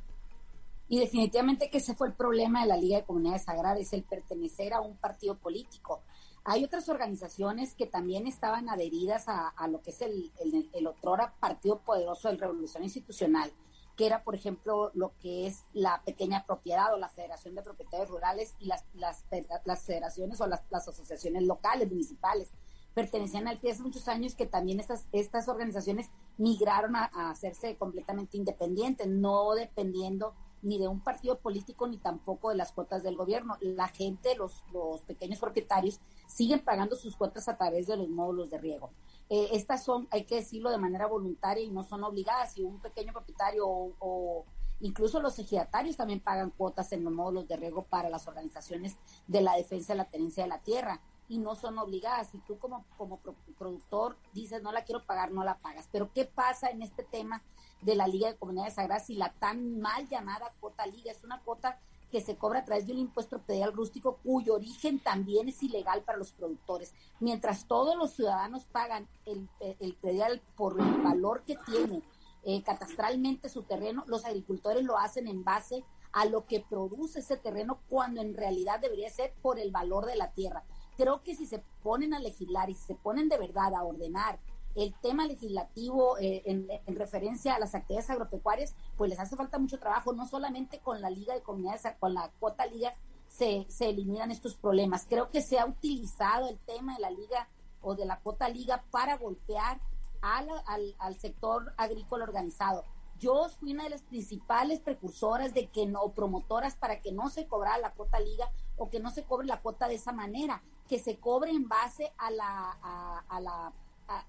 Y 0.88 1.00
definitivamente 1.00 1.70
que 1.70 1.78
ese 1.78 1.96
fue 1.96 2.08
el 2.08 2.14
problema 2.14 2.62
de 2.62 2.68
la 2.68 2.78
Liga 2.78 2.98
de 2.98 3.04
Comunidades 3.04 3.48
Agrarias, 3.48 3.94
el 3.94 4.04
pertenecer 4.04 4.74
a 4.74 4.82
un 4.82 4.98
partido 4.98 5.36
político. 5.36 6.02
Hay 6.44 6.64
otras 6.64 6.90
organizaciones 6.90 7.76
que 7.76 7.86
también 7.86 8.26
estaban 8.26 8.70
adheridas 8.70 9.26
a, 9.28 9.68
lo 9.68 9.82
que 9.82 9.92
es 9.92 10.02
el, 10.02 10.32
el, 10.40 10.70
el 10.74 10.88
otrora 10.88 11.34
Partido 11.40 11.80
Poderoso 11.80 12.30
de 12.30 12.38
Revolución 12.38 12.84
Institucional, 12.84 13.52
que 14.00 14.06
era, 14.06 14.24
por 14.24 14.34
ejemplo, 14.34 14.92
lo 14.94 15.12
que 15.20 15.46
es 15.46 15.66
la 15.74 16.02
pequeña 16.06 16.46
propiedad 16.46 16.94
o 16.94 16.98
la 16.98 17.10
Federación 17.10 17.54
de 17.54 17.64
Propietarios 17.64 18.10
Rurales 18.10 18.56
y 18.58 18.68
las, 18.68 18.86
las, 18.94 19.26
las 19.66 19.84
federaciones 19.84 20.40
o 20.40 20.48
las, 20.48 20.62
asociaciones 20.72 21.44
locales, 21.44 21.90
municipales. 21.90 22.54
Pertenecían 22.94 23.50
al 23.50 23.60
PIE 23.60 23.72
hace 23.72 23.84
muchos 23.84 24.08
años 24.08 24.36
que 24.36 24.46
también 24.46 24.80
estas, 24.80 25.06
estas 25.12 25.50
organizaciones 25.50 26.10
migraron 26.38 26.96
a, 26.96 27.10
hacerse 27.30 27.76
completamente 27.76 28.38
independientes, 28.38 29.06
no 29.06 29.54
dependiendo 29.54 30.34
ni 30.62 30.78
de 30.78 30.88
un 30.88 31.02
partido 31.02 31.40
político 31.40 31.88
ni 31.88 31.98
tampoco 31.98 32.50
de 32.50 32.56
las 32.56 32.72
cuotas 32.72 33.04
del 33.04 33.16
gobierno. 33.16 33.58
La 33.62 33.88
gente, 33.88 34.36
los, 34.36 34.64
los 34.74 35.02
pequeños 35.04 35.40
propietarios, 35.40 36.00
siguen 36.28 36.60
pagando 36.60 36.96
sus 36.96 37.16
cuotas 37.16 37.48
a 37.50 37.58
través 37.58 37.88
de 37.88 37.98
los 37.98 38.10
módulos 38.10 38.50
de 38.50 38.58
riego. 38.58 38.92
Eh, 39.30 39.50
estas 39.52 39.84
son, 39.84 40.08
hay 40.12 40.24
que 40.24 40.36
decirlo 40.36 40.72
de 40.72 40.78
manera 40.78 41.06
voluntaria 41.08 41.64
y 41.64 41.70
no 41.70 41.84
son 41.84 42.04
obligadas. 42.04 42.54
Si 42.54 42.64
un 42.64 42.80
pequeño 42.80 43.14
propietario 43.14 43.66
o, 43.68 44.46
incluso 44.80 45.20
los 45.20 45.38
ejidatarios 45.38 45.98
también 45.98 46.20
pagan 46.20 46.52
cuotas 46.52 46.92
en 46.94 47.04
los 47.04 47.14
módulos 47.14 47.48
de 47.48 47.58
riego 47.58 47.84
para 47.84 48.10
las 48.10 48.28
organizaciones 48.28 48.98
de 49.28 49.42
la 49.42 49.56
defensa 49.56 49.94
de 49.94 49.98
la 49.98 50.10
tenencia 50.10 50.44
de 50.44 50.50
la 50.50 50.62
tierra 50.62 51.02
y 51.30 51.38
no 51.38 51.56
son 51.56 51.78
obligadas. 51.78 52.30
Si 52.32 52.40
tú 52.40 52.58
como, 52.60 52.86
como 52.98 53.20
productor 53.58 54.18
dices 54.34 54.62
no 54.62 54.72
la 54.72 54.84
quiero 54.84 55.06
pagar, 55.06 55.32
no 55.32 55.44
la 55.44 55.60
pagas. 55.60 55.88
Pero 55.92 56.12
¿qué 56.12 56.26
pasa 56.26 56.70
en 56.70 56.82
este 56.82 57.04
tema 57.04 57.42
de 57.82 57.96
la 57.96 58.08
Liga 58.08 58.28
de 58.28 58.38
Comunidades 58.38 58.74
Sagradas 58.74 59.10
y 59.10 59.16
la 59.16 59.32
tan 59.34 59.80
mal 59.80 60.10
llamada 60.10 60.54
cuota 60.60 60.86
liga? 60.86 61.12
Es 61.12 61.24
una 61.24 61.42
cuota 61.42 61.80
que 62.12 62.22
se 62.22 62.36
cobra 62.38 62.60
a 62.60 62.66
través 62.66 62.88
de 62.88 62.94
un 62.94 63.00
impuesto 63.00 63.40
predial 63.40 63.72
rústico 63.72 64.18
cuyo 64.24 64.56
origen 64.56 65.00
también 65.00 65.48
es 65.48 65.62
ilegal 65.62 66.02
para 66.02 66.18
los 66.18 66.32
productores. 66.32 66.94
Mientras 67.20 67.68
todos 67.68 67.96
los 67.96 68.12
ciudadanos 68.12 68.66
pagan 68.66 69.08
el, 69.26 69.48
el 69.60 69.94
predial 69.96 70.42
por 70.56 70.82
el 70.82 71.02
valor 71.04 71.44
que 71.44 71.56
tiene 71.68 72.02
eh, 72.44 72.64
catastralmente 72.64 73.50
su 73.50 73.64
terreno, 73.64 74.06
los 74.08 74.26
agricultores 74.26 74.84
lo 74.84 74.98
hacen 74.98 75.28
en 75.28 75.44
base 75.44 75.84
a 76.14 76.26
lo 76.26 76.46
que 76.46 76.62
produce 76.62 77.20
ese 77.20 77.38
terreno 77.38 77.82
cuando 77.90 78.22
en 78.22 78.34
realidad 78.34 78.80
debería 78.80 79.10
ser 79.10 79.34
por 79.42 79.60
el 79.60 79.72
valor 79.72 80.06
de 80.06 80.16
la 80.16 80.32
tierra. 80.32 80.64
Creo 81.00 81.24
que 81.24 81.34
si 81.34 81.46
se 81.46 81.64
ponen 81.82 82.14
a 82.14 82.20
legislar 82.20 82.70
y 82.70 82.74
si 82.74 82.88
se 82.88 82.96
ponen 82.96 83.30
de 83.30 83.38
verdad 83.38 83.74
a 83.74 83.86
ordenar 83.86 84.38
el 84.76 84.94
tema 84.96 85.26
legislativo 85.26 86.18
eh, 86.18 86.42
en, 86.44 86.96
referencia 86.98 87.56
a 87.56 87.60
las 87.60 87.74
actividades 87.74 88.10
agropecuarias, 88.10 88.76
pues 88.98 89.10
les 89.10 89.18
hace 89.18 89.38
falta 89.38 89.60
mucho 89.60 89.80
trabajo, 89.80 90.12
no 90.12 90.28
solamente 90.28 90.80
con 90.80 91.00
la 91.00 91.10
Liga 91.10 91.34
de 91.34 91.42
Comunidades, 91.42 91.84
con 92.02 92.14
la 92.14 92.30
cuota 92.42 92.66
Liga 92.66 92.96
se, 93.30 93.66
se 93.70 93.88
eliminan 93.88 94.30
estos 94.30 94.56
problemas. 94.56 95.06
Creo 95.10 95.30
que 95.30 95.42
se 95.42 95.58
ha 95.58 95.66
utilizado 95.66 96.50
el 96.50 96.60
tema 96.60 96.96
de 96.96 97.00
la 97.00 97.12
Liga 97.12 97.48
o 97.82 97.96
de 97.96 98.06
la 98.06 98.20
cuota 98.20 98.50
Liga 98.50 98.84
para 98.92 99.16
golpear 99.16 99.80
al, 100.20 100.50
al, 100.98 101.18
sector 101.18 101.74
agrícola 101.78 102.26
organizado. 102.26 102.84
Yo 103.20 103.48
fui 103.58 103.72
una 103.72 103.86
de 103.86 103.92
las 103.92 104.02
principales 104.02 104.82
precursoras 104.82 105.54
de 105.54 105.68
que 105.68 105.86
no, 105.86 106.10
promotoras 106.12 106.76
para 106.76 107.00
que 107.00 107.14
no 107.14 107.30
se 107.30 107.48
cobrara 107.48 107.78
la 107.78 107.94
cuota 107.94 108.20
liga 108.20 108.52
o 108.78 108.90
que 108.90 109.00
no 109.00 109.12
se 109.12 109.24
cobre 109.24 109.48
la 109.48 109.62
cuota 109.62 109.88
de 109.88 109.96
esa 109.96 110.12
manera, 110.12 110.62
que 110.90 111.00
se 111.00 111.20
cobre 111.20 111.52
en 111.52 111.70
base 111.70 112.12
a 112.18 112.32
la, 112.32 113.72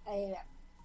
eh, 0.07 0.37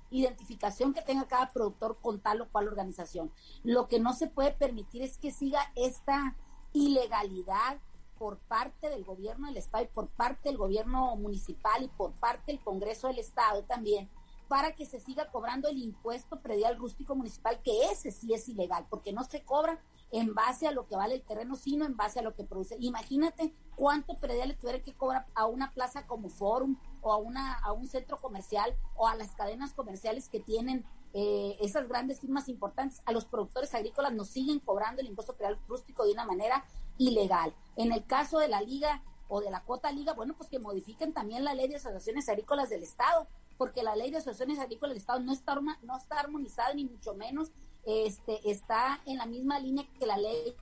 identificación 0.09 0.93
que 0.93 1.01
tenga 1.01 1.27
cada 1.27 1.51
productor 1.51 1.97
con 2.01 2.21
tal 2.21 2.41
o 2.41 2.49
cual 2.49 2.69
organización. 2.69 3.31
Lo 3.63 3.89
que 3.89 3.99
no 3.99 4.13
se 4.13 4.27
puede 4.27 4.51
permitir 4.51 5.01
es 5.01 5.17
que 5.17 5.31
siga 5.31 5.59
esta 5.75 6.35
ilegalidad 6.71 7.77
por 8.17 8.37
parte 8.37 8.89
del 8.89 9.03
gobierno 9.03 9.47
del 9.47 9.57
Estado 9.57 9.83
y 9.83 9.87
por 9.87 10.07
parte 10.07 10.47
del 10.47 10.57
gobierno 10.57 11.13
municipal 11.17 11.83
y 11.83 11.89
por 11.89 12.13
parte 12.13 12.53
del 12.53 12.63
Congreso 12.63 13.07
del 13.07 13.19
Estado 13.19 13.63
también, 13.63 14.09
para 14.47 14.73
que 14.75 14.85
se 14.85 15.01
siga 15.01 15.29
cobrando 15.29 15.67
el 15.67 15.79
impuesto 15.79 16.39
predial 16.39 16.77
rústico 16.77 17.15
municipal, 17.15 17.61
que 17.61 17.91
ese 17.91 18.11
sí 18.11 18.33
es 18.33 18.47
ilegal, 18.47 18.85
porque 18.89 19.11
no 19.11 19.25
se 19.25 19.43
cobra 19.43 19.81
en 20.11 20.33
base 20.33 20.67
a 20.67 20.71
lo 20.71 20.87
que 20.87 20.95
vale 20.95 21.15
el 21.15 21.23
terreno, 21.23 21.55
sino 21.55 21.85
en 21.85 21.97
base 21.97 22.19
a 22.19 22.21
lo 22.21 22.35
que 22.35 22.43
produce. 22.43 22.77
Imagínate 22.79 23.53
cuánto 23.75 24.19
predial 24.19 24.57
le 24.61 24.81
que 24.81 24.93
cobrar 24.93 25.27
a 25.33 25.45
una 25.45 25.71
plaza 25.73 26.07
como 26.07 26.29
Forum 26.29 26.77
o 27.01 27.11
a, 27.11 27.17
una, 27.17 27.53
a 27.59 27.71
un 27.71 27.87
centro 27.87 28.21
comercial 28.21 28.75
o 28.95 29.07
a 29.07 29.15
las 29.15 29.35
cadenas 29.35 29.73
comerciales 29.73 30.29
que 30.29 30.39
tienen 30.39 30.85
eh, 31.13 31.57
esas 31.61 31.87
grandes 31.87 32.19
firmas 32.19 32.49
importantes. 32.49 33.01
A 33.05 33.11
los 33.11 33.25
productores 33.25 33.73
agrícolas 33.73 34.13
nos 34.13 34.29
siguen 34.29 34.59
cobrando 34.59 35.01
el 35.01 35.07
impuesto 35.07 35.35
predial 35.35 35.59
rústico 35.67 36.05
de 36.05 36.13
una 36.13 36.25
manera 36.25 36.65
ilegal. 36.97 37.53
En 37.75 37.91
el 37.91 38.05
caso 38.05 38.39
de 38.39 38.47
la 38.47 38.61
liga 38.61 39.03
o 39.27 39.41
de 39.41 39.49
la 39.49 39.63
cuota 39.63 39.91
liga, 39.91 40.13
bueno, 40.13 40.35
pues 40.37 40.49
que 40.49 40.59
modifiquen 40.59 41.13
también 41.13 41.43
la 41.43 41.53
ley 41.53 41.67
de 41.67 41.77
asociaciones 41.77 42.29
agrícolas 42.29 42.69
del 42.69 42.83
Estado, 42.83 43.27
porque 43.57 43.83
la 43.83 43.95
ley 43.95 44.11
de 44.11 44.17
asociaciones 44.17 44.59
agrícolas 44.59 44.91
del 44.91 44.97
Estado 44.97 45.19
no 45.19 45.33
está, 45.33 45.55
no 45.55 45.97
está 45.97 46.19
armonizada 46.19 46.73
ni 46.73 46.85
mucho 46.85 47.15
menos 47.15 47.51
este, 47.85 48.49
está 48.49 49.01
en 49.05 49.17
la 49.17 49.25
misma 49.25 49.59
línea 49.59 49.87
que 49.99 50.05
la 50.05 50.17
ley 50.17 50.55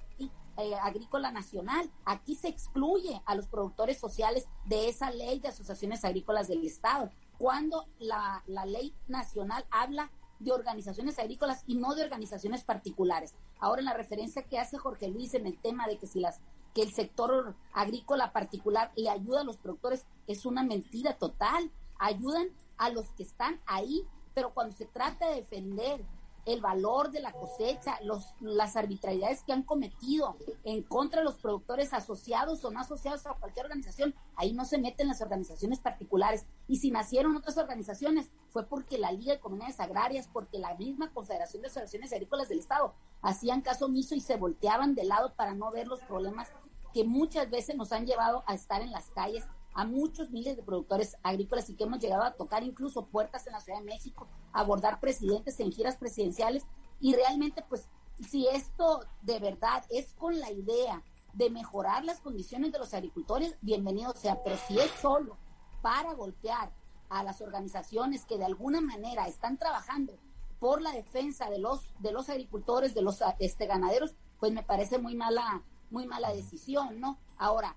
eh, 0.58 0.76
agrícola 0.76 1.32
nacional. 1.32 1.90
Aquí 2.06 2.36
se 2.36 2.48
excluye 2.48 3.22
a 3.26 3.36
los 3.36 3.48
productores 3.48 4.00
sociales 4.00 4.48
de 4.66 4.90
esa 4.90 5.10
ley 5.10 5.40
de 5.40 5.48
asociaciones 5.48 6.06
agrícolas 6.06 6.48
del 6.48 6.66
Estado, 6.66 7.10
cuando 7.38 7.86
la, 8.00 8.44
la 8.48 8.66
ley 8.66 8.94
nacional 9.08 9.66
habla 9.72 10.12
de 10.40 10.52
organizaciones 10.52 11.18
agrícolas 11.20 11.64
y 11.66 11.76
no 11.76 11.96
de 11.96 12.04
organizaciones 12.04 12.64
particulares. 12.64 13.34
Ahora 13.60 13.80
en 13.80 13.86
la 13.86 13.94
referencia 13.94 14.44
que 14.44 14.60
hace 14.60 14.78
Jorge 14.78 15.08
Luis 15.08 15.34
en 15.34 15.48
el 15.48 15.58
tema 15.58 15.88
de 15.88 15.98
que 15.98 16.08
si 16.08 16.20
las 16.20 16.40
que 16.74 16.82
el 16.82 16.94
sector 16.94 17.56
agrícola 17.72 18.34
particular 18.34 18.92
le 18.96 19.10
ayuda 19.10 19.42
a 19.42 19.44
los 19.44 19.58
productores 19.58 20.06
es 20.28 20.46
una 20.46 20.64
mentira 20.64 21.18
total. 21.18 21.72
Ayudan 22.00 22.48
a 22.78 22.90
los 22.90 23.10
que 23.12 23.24
están 23.24 23.62
ahí, 23.66 24.06
pero 24.34 24.54
cuando 24.54 24.76
se 24.76 24.86
trata 24.86 25.30
de 25.30 25.36
defender 25.36 26.04
el 26.46 26.62
valor 26.62 27.12
de 27.12 27.22
la 27.22 27.32
cosecha, 27.32 27.98
los, 28.04 28.34
las 28.40 28.76
arbitrariedades 28.76 29.44
que 29.44 29.54
han 29.54 29.64
cometido 29.64 30.36
en 30.64 30.84
contra 30.84 31.20
de 31.20 31.26
los 31.26 31.36
productores 31.36 31.94
asociados 31.94 32.64
o 32.66 32.72
no 32.72 32.82
asociados 32.82 33.26
a 33.26 33.34
cualquier 33.34 33.66
organización, 33.66 34.14
ahí 34.36 34.54
no 34.54 34.66
se 34.66 34.78
meten 34.78 35.08
las 35.08 35.22
organizaciones 35.22 35.80
particulares. 35.80 36.46
Y 36.68 36.78
si 36.78 36.92
nacieron 36.92 37.36
otras 37.36 37.58
organizaciones, 37.58 38.30
fue 38.50 38.66
porque 38.66 38.98
la 38.98 39.12
Liga 39.12 39.34
de 39.34 39.40
Comunidades 39.40 39.80
Agrarias, 39.80 40.30
porque 40.32 40.60
la 40.60 40.76
misma 40.76 41.12
Confederación 41.12 41.62
de 41.62 41.70
Asociaciones 41.70 42.12
Agrícolas 42.12 42.50
del 42.50 42.60
Estado 42.60 42.94
hacían 43.22 43.62
caso 43.62 43.86
omiso 43.86 44.16
y 44.16 44.20
se 44.20 44.36
volteaban 44.36 44.96
de 44.96 45.06
lado 45.06 45.34
para 45.36 45.54
no 45.54 45.72
ver 45.72 45.88
los 45.88 46.02
problemas 46.02 46.50
que 46.94 47.04
muchas 47.04 47.50
veces 47.50 47.76
nos 47.76 47.92
han 47.92 48.06
llevado 48.06 48.44
a 48.46 48.54
estar 48.54 48.82
en 48.82 48.92
las 48.92 49.10
calles 49.10 49.46
a 49.74 49.86
muchos 49.86 50.30
miles 50.32 50.56
de 50.56 50.64
productores 50.64 51.18
agrícolas 51.24 51.70
y 51.70 51.76
que 51.76 51.84
hemos 51.84 52.00
llegado 52.00 52.24
a 52.24 52.34
tocar 52.34 52.64
incluso 52.64 53.06
puertas 53.06 53.48
en 53.48 53.54
la 53.54 53.62
Ciudad 53.62 53.80
de 53.80 53.86
México, 53.86 54.28
abordar 54.52 55.00
presidentes 55.00 55.60
en 55.60 55.72
giras 55.72 55.98
presidenciales 55.98 56.64
y 57.00 57.16
realmente 57.16 57.64
pues 57.68 57.90
si 58.20 58.48
esto 58.48 59.06
de 59.22 59.40
verdad 59.40 59.84
es 59.90 60.14
con 60.14 60.40
la 60.40 60.52
idea 60.52 61.04
de 61.34 61.50
mejorar 61.50 62.06
las 62.06 62.20
condiciones 62.20 62.72
de 62.72 62.80
los 62.80 62.94
agricultores, 62.94 63.58
bienvenido 63.62 64.14
sea, 64.14 64.44
pero 64.44 64.56
si 64.68 64.80
es 64.80 64.92
solo 65.02 65.38
para 65.82 66.14
golpear 66.14 66.72
a 67.10 67.24
las 67.24 67.42
organizaciones 67.42 68.26
que 68.26 68.38
de 68.38 68.46
alguna 68.46 68.82
manera 68.82 69.28
están 69.28 69.58
trabajando 69.58 70.18
por 70.60 70.82
la 70.82 70.92
defensa 70.92 71.50
de 71.50 71.60
los 71.60 71.94
de 72.00 72.12
los 72.12 72.30
agricultores, 72.30 72.94
de 72.94 73.02
los 73.02 73.20
este 73.40 73.66
ganaderos, 73.66 74.16
pues 74.40 74.54
me 74.54 74.64
parece 74.64 74.98
muy 74.98 75.16
mala 75.16 75.64
muy 75.90 76.08
mala 76.08 76.32
decisión, 76.34 77.00
¿no? 77.00 77.20
Ahora, 77.38 77.76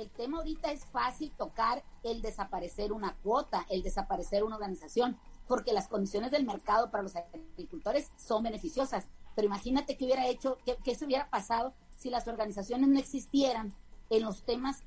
el 0.00 0.10
tema 0.10 0.38
ahorita 0.38 0.70
es 0.70 0.84
fácil 0.86 1.32
tocar 1.32 1.82
el 2.02 2.22
desaparecer 2.22 2.92
una 2.92 3.16
cuota, 3.16 3.66
el 3.68 3.82
desaparecer 3.82 4.44
una 4.44 4.56
organización, 4.56 5.18
porque 5.46 5.72
las 5.72 5.88
condiciones 5.88 6.30
del 6.30 6.44
mercado 6.44 6.90
para 6.90 7.02
los 7.02 7.16
agricultores 7.16 8.10
son 8.16 8.42
beneficiosas. 8.42 9.08
Pero 9.34 9.46
imagínate 9.46 9.96
qué 9.96 10.04
hubiera 10.04 10.26
hecho, 10.26 10.58
qué, 10.64 10.94
se 10.94 11.04
hubiera 11.04 11.30
pasado 11.30 11.74
si 11.96 12.10
las 12.10 12.28
organizaciones 12.28 12.88
no 12.88 12.98
existieran 12.98 13.74
en 14.10 14.22
los 14.22 14.42
temas 14.44 14.84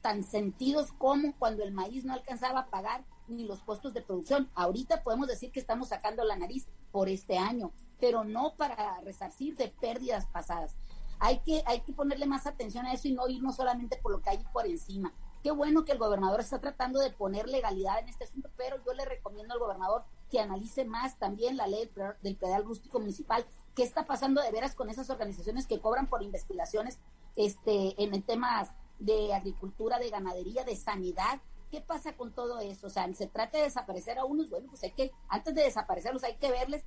tan 0.00 0.24
sentidos 0.24 0.92
como 0.92 1.34
cuando 1.38 1.62
el 1.62 1.72
maíz 1.72 2.04
no 2.04 2.12
alcanzaba 2.12 2.60
a 2.60 2.70
pagar 2.70 3.04
ni 3.26 3.44
los 3.44 3.62
costos 3.62 3.92
de 3.94 4.02
producción. 4.02 4.50
Ahorita 4.54 5.02
podemos 5.02 5.28
decir 5.28 5.52
que 5.52 5.60
estamos 5.60 5.88
sacando 5.88 6.24
la 6.24 6.36
nariz 6.36 6.66
por 6.90 7.08
este 7.08 7.36
año, 7.36 7.72
pero 8.00 8.24
no 8.24 8.54
para 8.56 9.00
resarcir 9.00 9.56
de 9.56 9.68
pérdidas 9.68 10.26
pasadas 10.26 10.76
hay 11.20 11.40
que, 11.40 11.62
hay 11.66 11.80
que 11.80 11.92
ponerle 11.92 12.26
más 12.26 12.46
atención 12.46 12.86
a 12.86 12.92
eso 12.92 13.08
y 13.08 13.12
no 13.12 13.28
irnos 13.28 13.56
solamente 13.56 13.96
por 13.96 14.12
lo 14.12 14.20
que 14.20 14.30
hay 14.30 14.44
por 14.52 14.66
encima. 14.66 15.12
Qué 15.42 15.50
bueno 15.50 15.84
que 15.84 15.92
el 15.92 15.98
gobernador 15.98 16.40
está 16.40 16.60
tratando 16.60 17.00
de 17.00 17.10
poner 17.10 17.48
legalidad 17.48 18.00
en 18.00 18.08
este 18.08 18.24
asunto, 18.24 18.50
pero 18.56 18.76
yo 18.84 18.92
le 18.92 19.04
recomiendo 19.04 19.54
al 19.54 19.60
gobernador 19.60 20.04
que 20.30 20.40
analice 20.40 20.84
más 20.84 21.18
también 21.18 21.56
la 21.56 21.66
ley 21.66 21.90
del 22.22 22.36
pedal 22.36 22.64
rústico 22.64 22.98
municipal. 22.98 23.46
¿Qué 23.74 23.84
está 23.84 24.06
pasando 24.06 24.42
de 24.42 24.50
veras 24.50 24.74
con 24.74 24.90
esas 24.90 25.10
organizaciones 25.10 25.66
que 25.66 25.80
cobran 25.80 26.08
por 26.08 26.22
investigaciones 26.22 26.98
este, 27.36 28.02
en 28.02 28.20
temas 28.22 28.70
de 28.98 29.32
agricultura, 29.32 29.98
de 29.98 30.10
ganadería, 30.10 30.64
de 30.64 30.74
sanidad? 30.74 31.40
¿Qué 31.70 31.80
pasa 31.80 32.16
con 32.16 32.32
todo 32.32 32.58
eso? 32.60 32.88
O 32.88 32.90
sea, 32.90 33.12
se 33.14 33.26
trata 33.26 33.58
de 33.58 33.64
desaparecer 33.64 34.18
a 34.18 34.24
unos, 34.24 34.50
bueno, 34.50 34.66
pues 34.68 34.82
hay 34.82 34.92
que, 34.92 35.12
antes 35.28 35.54
de 35.54 35.62
desaparecerlos, 35.62 36.24
hay 36.24 36.36
que 36.36 36.50
verles 36.50 36.84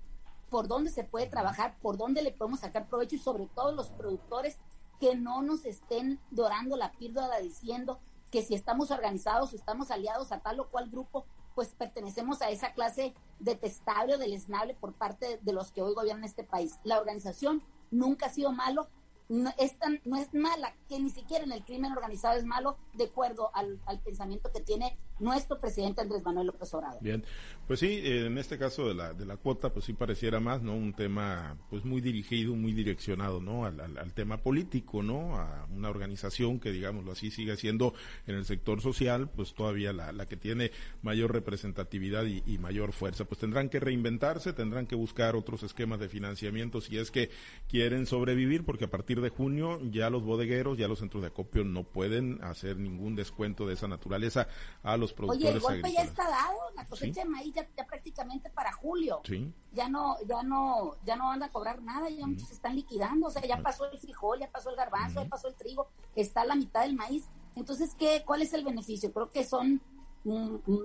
por 0.51 0.67
dónde 0.67 0.91
se 0.91 1.05
puede 1.05 1.27
trabajar, 1.27 1.77
por 1.81 1.98
dónde 1.98 2.22
le 2.22 2.34
podemos 2.34 2.60
sacar 2.60 2.88
provecho 2.88 3.15
y 3.15 3.20
sobre 3.20 3.48
todo 3.48 3.72
los 3.72 3.89
productores 3.89 4.60
que 5.00 5.15
no 5.15 5.41
nos 5.41 5.65
estén 5.65 6.20
dorando 6.29 6.75
la 6.75 6.91
píldora 6.91 7.39
diciendo 7.39 8.00
que 8.29 8.43
si 8.43 8.53
estamos 8.53 8.91
organizados 8.91 9.51
o 9.51 9.55
estamos 9.55 9.91
aliados 9.91 10.31
a 10.34 10.41
tal 10.41 10.60
o 10.60 10.70
cual 10.70 10.89
grupo, 10.89 11.25
pues 11.55 11.70
pertenecemos 11.70 12.41
a 12.41 12.50
esa 12.50 12.74
clase 12.74 13.13
detestable 13.39 14.15
o 14.15 14.17
deleznable 14.17 14.75
por 14.75 14.93
parte 14.93 15.39
de 15.41 15.53
los 15.53 15.72
que 15.72 15.81
hoy 15.81 15.93
gobiernan 15.93 16.25
este 16.25 16.43
país. 16.43 16.79
La 16.84 17.00
organización 17.00 17.63
nunca 17.89 18.25
ha 18.25 18.29
sido 18.29 18.51
malo, 18.51 18.89
no 19.31 19.50
es, 19.57 19.79
tan, 19.79 20.01
no 20.03 20.17
es 20.17 20.33
mala, 20.33 20.75
que 20.89 21.00
ni 21.00 21.09
siquiera 21.09 21.45
en 21.45 21.53
el 21.53 21.63
crimen 21.63 21.93
organizado 21.93 22.38
es 22.38 22.43
malo, 22.43 22.77
de 22.93 23.05
acuerdo 23.05 23.50
al, 23.55 23.79
pensamiento 24.03 24.51
que 24.51 24.59
tiene 24.59 24.97
nuestro 25.19 25.57
presidente 25.57 26.01
Andrés 26.01 26.21
Manuel 26.23 26.47
López 26.47 26.73
Obrador. 26.73 27.01
Bien, 27.01 27.23
pues 27.65 27.79
sí, 27.79 28.01
en 28.03 28.38
este 28.38 28.57
caso 28.57 28.89
de 28.89 28.93
la, 28.93 29.13
de 29.13 29.25
la 29.25 29.38
cuota, 29.38 29.71
pues 29.71 29.85
sí 29.85 29.93
pareciera 29.93 30.41
más, 30.41 30.61
¿no? 30.61 30.75
Un 30.75 30.93
tema, 30.93 31.57
pues 31.69 31.85
muy 31.85 32.01
dirigido, 32.01 32.55
muy 32.55 32.73
direccionado, 32.73 33.39
¿no? 33.39 33.65
Al, 33.65 33.79
al, 33.79 34.13
tema 34.13 34.38
político, 34.38 35.01
¿no? 35.01 35.38
A 35.38 35.65
una 35.71 35.89
organización 35.89 36.59
que, 36.59 36.71
digámoslo 36.71 37.13
así, 37.13 37.31
sigue 37.31 37.55
siendo 37.55 37.93
en 38.27 38.35
el 38.35 38.43
sector 38.43 38.81
social, 38.81 39.29
pues 39.29 39.53
todavía 39.53 39.93
la, 39.93 40.11
la 40.11 40.27
que 40.27 40.35
tiene 40.35 40.71
mayor 41.03 41.31
representatividad 41.31 42.25
y, 42.25 42.43
y 42.45 42.57
mayor 42.57 42.91
fuerza. 42.91 43.23
Pues 43.23 43.39
tendrán 43.39 43.69
que 43.69 43.79
reinventarse, 43.79 44.51
tendrán 44.51 44.88
que 44.88 44.95
buscar 44.95 45.38
otros 45.38 45.63
esquemas 45.63 46.01
de 46.01 46.09
financiamiento 46.09 46.81
si 46.81 46.97
es 46.97 47.11
que 47.11 47.29
quieren 47.69 48.05
sobrevivir, 48.05 48.65
porque 48.65 48.85
a 48.85 48.89
partir 48.89 49.20
de 49.21 49.29
junio 49.29 49.79
ya 49.91 50.09
los 50.09 50.23
bodegueros, 50.23 50.77
ya 50.77 50.87
los 50.87 50.99
centros 50.99 51.21
de 51.21 51.27
acopio 51.27 51.63
no 51.63 51.83
pueden 51.83 52.43
hacer 52.43 52.77
ningún 52.77 53.15
descuento 53.15 53.65
de 53.65 53.75
esa 53.75 53.87
naturaleza 53.87 54.47
a 54.83 54.97
los 54.97 55.13
productores. 55.13 55.45
Oye, 55.45 55.55
el 55.55 55.59
golpe 55.61 55.93
ya 55.93 56.03
está 56.03 56.29
dado, 56.29 56.57
la 56.75 56.87
cosecha 56.87 57.23
de 57.23 57.29
maíz 57.29 57.53
ya, 57.53 57.67
prácticamente 57.87 58.49
para 58.49 58.71
julio. 58.73 59.21
Sí. 59.23 59.53
Ya 59.73 59.87
no, 59.87 60.17
ya 60.27 60.43
no, 60.43 60.95
ya 61.05 61.15
no 61.15 61.25
van 61.25 61.43
a 61.43 61.49
cobrar 61.49 61.81
nada, 61.81 62.09
ya 62.09 62.27
muchos 62.27 62.47
se 62.47 62.55
están 62.55 62.75
liquidando, 62.75 63.27
o 63.27 63.31
sea, 63.31 63.45
ya 63.45 63.61
pasó 63.61 63.89
el 63.89 63.97
frijol, 63.99 64.39
ya 64.39 64.51
pasó 64.51 64.69
el 64.69 64.75
garbanzo, 64.75 65.23
ya 65.23 65.29
pasó 65.29 65.47
el 65.47 65.55
trigo, 65.55 65.87
está 66.15 66.43
la 66.45 66.55
mitad 66.55 66.81
del 66.81 66.95
maíz. 66.95 67.29
Entonces, 67.55 67.95
¿qué, 67.97 68.23
¿cuál 68.25 68.41
es 68.41 68.53
el 68.53 68.63
beneficio? 68.63 69.11
Creo 69.11 69.31
que 69.31 69.43
son 69.43 69.81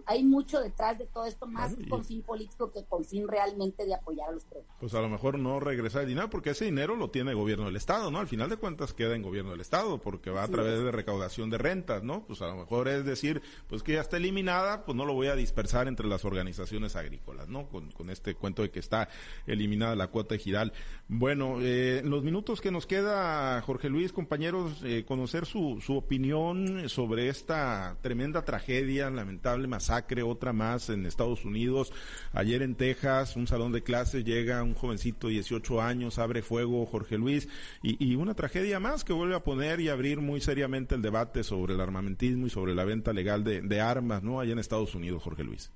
hay 0.07 0.25
mucho 0.25 0.61
detrás 0.61 0.99
de 0.99 1.07
todo 1.07 1.27
esto, 1.27 1.47
más 1.47 1.77
con 1.89 2.05
fin 2.05 2.23
político 2.23 2.71
que 2.73 2.85
con 2.85 3.05
fin 3.05 3.29
realmente 3.29 3.85
de 3.85 3.95
apoyar 3.95 4.31
a 4.31 4.33
los 4.33 4.45
pueblos. 4.45 4.71
Pues 4.81 4.95
a 4.95 5.01
lo 5.01 5.09
mejor 5.09 5.39
no 5.39 5.61
regresar 5.61 6.03
el 6.03 6.09
dinero, 6.09 6.31
porque 6.31 6.51
ese 6.51 6.65
dinero 6.65 6.97
lo 6.97 7.11
tiene 7.11 7.31
el 7.31 7.37
gobierno 7.37 7.67
del 7.67 7.77
Estado, 7.77 8.11
¿no? 8.11 8.19
Al 8.19 8.29
final 8.29 8.49
de 8.49 8.57
cuentas 8.57 8.95
queda 8.95 9.15
en 9.15 9.23
gobierno 9.23 9.51
del 9.51 9.61
Estado, 9.61 9.99
porque 9.99 10.31
va 10.31 10.45
a 10.45 10.49
través 10.49 10.83
de 10.83 10.91
recaudación 10.91 11.51
de 11.51 11.59
rentas, 11.59 12.03
¿no? 12.03 12.25
Pues 12.27 12.41
a 12.43 12.47
lo 12.47 12.57
mejor 12.57 12.89
es 12.89 13.05
decir, 13.05 13.43
pues 13.69 13.83
que 13.83 13.95
ya 13.95 14.01
está 14.01 14.17
eliminada, 14.17 14.85
pues 14.85 14.97
no 14.97 15.05
lo 15.05 15.13
voy 15.13 15.29
a 15.29 15.37
dispersar 15.37 15.89
entre 15.89 16.07
las 16.07 16.25
organizaciones 16.25 16.97
agrícolas, 16.97 17.49
¿no? 17.49 17.69
Con, 17.69 17.91
con 17.91 18.11
este 18.11 18.35
cuento 18.35 18.63
de 18.63 18.71
que 18.71 18.81
está 18.81 19.09
eliminada 19.47 19.97
la 19.97 20.09
cuota 20.09 20.35
ejidal. 20.35 20.73
Bueno, 21.09 21.59
eh, 21.61 22.03
los 22.05 22.23
minutos 22.23 22.61
que 22.61 22.71
nos 22.71 22.87
queda, 22.87 23.61
Jorge 23.63 23.89
Luis, 23.89 24.13
compañeros, 24.13 24.83
eh, 24.85 25.05
conocer 25.07 25.47
su, 25.47 25.81
su 25.81 25.97
opinión 25.97 26.89
sobre 26.89 27.29
esta 27.29 27.99
tremenda 28.01 28.45
tragedia, 28.45 29.11
la 29.11 29.26
lamentable 29.27 29.67
masacre, 29.67 30.23
otra 30.23 30.53
más 30.53 30.89
en 30.89 31.05
Estados 31.05 31.45
Unidos. 31.45 31.93
Ayer 32.33 32.63
en 32.63 32.77
Texas, 32.77 33.35
un 33.35 33.49
salón 33.49 33.73
de 33.73 33.83
clases, 33.83 34.25
llega 34.25 34.63
un 34.63 34.75
jovencito 34.75 35.27
de 35.27 35.35
18 35.35 35.83
años, 35.83 36.21
abre 36.21 36.43
fuego 36.43 36.87
Jorge 36.87 37.19
Luis, 37.19 37.49
y, 37.83 38.15
una 38.15 38.35
tragedia 38.35 38.79
más 38.79 39.05
que 39.05 39.13
vuelve 39.13 39.35
a 39.35 39.43
poner 39.43 39.81
y 39.81 39.89
abrir 39.89 40.21
muy 40.21 40.41
seriamente 40.41 40.95
el 40.95 41.03
debate 41.03 41.43
sobre 41.43 41.75
el 41.75 41.81
armamentismo 41.81 42.47
y 42.47 42.51
sobre 42.51 42.75
la 42.75 42.85
venta 42.85 43.13
legal 43.13 43.43
de, 43.43 43.81
armas, 43.81 44.23
¿no? 44.23 44.41
Allá 44.41 44.53
en 44.53 44.59
Estados 44.59 44.95
Unidos, 44.95 45.23
Jorge 45.23 45.45
Luis. 45.45 45.71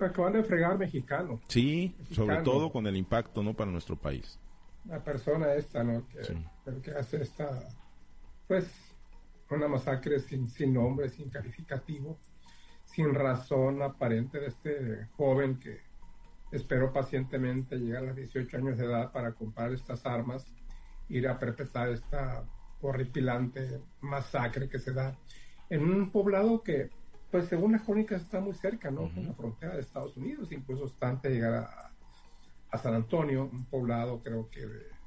Acaban 0.00 0.34
de 0.34 0.44
fregar 0.44 0.78
mexicano. 0.78 1.40
Sí, 1.48 1.94
sobre 2.12 2.36
todo 2.38 2.70
con 2.70 2.86
el 2.86 2.96
impacto, 2.96 3.42
¿no? 3.42 3.54
Para 3.54 3.70
nuestro 3.70 3.96
país. 3.96 4.38
La 4.86 5.02
persona 5.02 5.52
esta, 5.54 5.82
¿no? 5.82 6.06
Que, 6.08 6.80
que 6.80 6.90
hace 6.92 7.22
esta, 7.22 7.68
pues, 8.46 8.87
una 9.50 9.68
masacre 9.68 10.20
sin, 10.20 10.48
sin 10.48 10.74
nombre, 10.74 11.08
sin 11.08 11.30
calificativo, 11.30 12.18
sin 12.84 13.14
razón 13.14 13.82
aparente 13.82 14.40
de 14.40 14.46
este 14.48 15.06
joven 15.16 15.58
que 15.58 15.80
esperó 16.52 16.92
pacientemente 16.92 17.76
llegar 17.76 18.04
a 18.04 18.06
los 18.08 18.16
18 18.16 18.56
años 18.56 18.78
de 18.78 18.86
edad 18.86 19.12
para 19.12 19.32
comprar 19.32 19.72
estas 19.72 20.04
armas, 20.06 20.46
ir 21.08 21.28
a 21.28 21.38
perpetrar 21.38 21.90
esta 21.90 22.44
horripilante 22.80 23.80
masacre 24.00 24.68
que 24.68 24.78
se 24.78 24.92
da 24.92 25.16
en 25.68 25.82
un 25.82 26.10
poblado 26.10 26.62
que, 26.62 26.90
pues 27.30 27.46
según 27.46 27.72
las 27.72 27.82
crónicas, 27.82 28.22
está 28.22 28.40
muy 28.40 28.54
cerca, 28.54 28.90
¿no? 28.90 29.12
Con 29.12 29.26
la 29.26 29.34
frontera 29.34 29.74
de 29.74 29.80
Estados 29.80 30.16
Unidos, 30.16 30.50
incluso 30.52 30.86
hasta 30.86 31.08
antes 31.08 31.30
de 31.30 31.36
llegar 31.36 31.54
a, 31.54 31.92
a 32.70 32.78
San 32.78 32.94
Antonio, 32.94 33.48
un 33.52 33.66
poblado 33.66 34.22
creo 34.22 34.48
que 34.48 34.66
de 34.66 34.97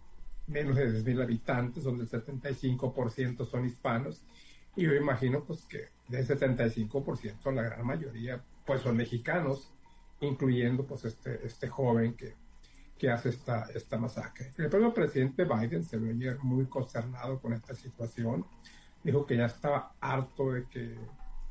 menos 0.51 0.75
de 0.75 1.03
10.000 1.03 1.23
habitantes, 1.23 1.83
donde 1.83 2.03
el 2.03 2.09
75% 2.09 3.45
son 3.45 3.65
hispanos, 3.65 4.23
y 4.75 4.83
yo 4.83 4.93
imagino 4.93 5.43
pues 5.43 5.65
que 5.65 5.87
del 6.07 6.27
75% 6.27 7.51
la 7.53 7.63
gran 7.63 7.85
mayoría 7.85 8.41
pues 8.65 8.81
son 8.81 8.97
mexicanos, 8.97 9.71
incluyendo 10.19 10.85
pues 10.85 11.05
este, 11.05 11.45
este 11.45 11.67
joven 11.67 12.13
que, 12.15 12.35
que 12.97 13.09
hace 13.09 13.29
esta, 13.29 13.67
esta 13.73 13.97
masacre. 13.97 14.53
El 14.57 14.69
propio 14.69 14.93
presidente 14.93 15.45
Biden 15.45 15.83
se 15.83 15.97
ve 15.97 16.11
ayer 16.11 16.37
muy 16.43 16.65
consternado 16.67 17.39
con 17.39 17.53
esta 17.53 17.73
situación, 17.73 18.45
dijo 19.03 19.25
que 19.25 19.37
ya 19.37 19.45
estaba 19.45 19.93
harto 19.99 20.51
de 20.51 20.65
que 20.67 20.95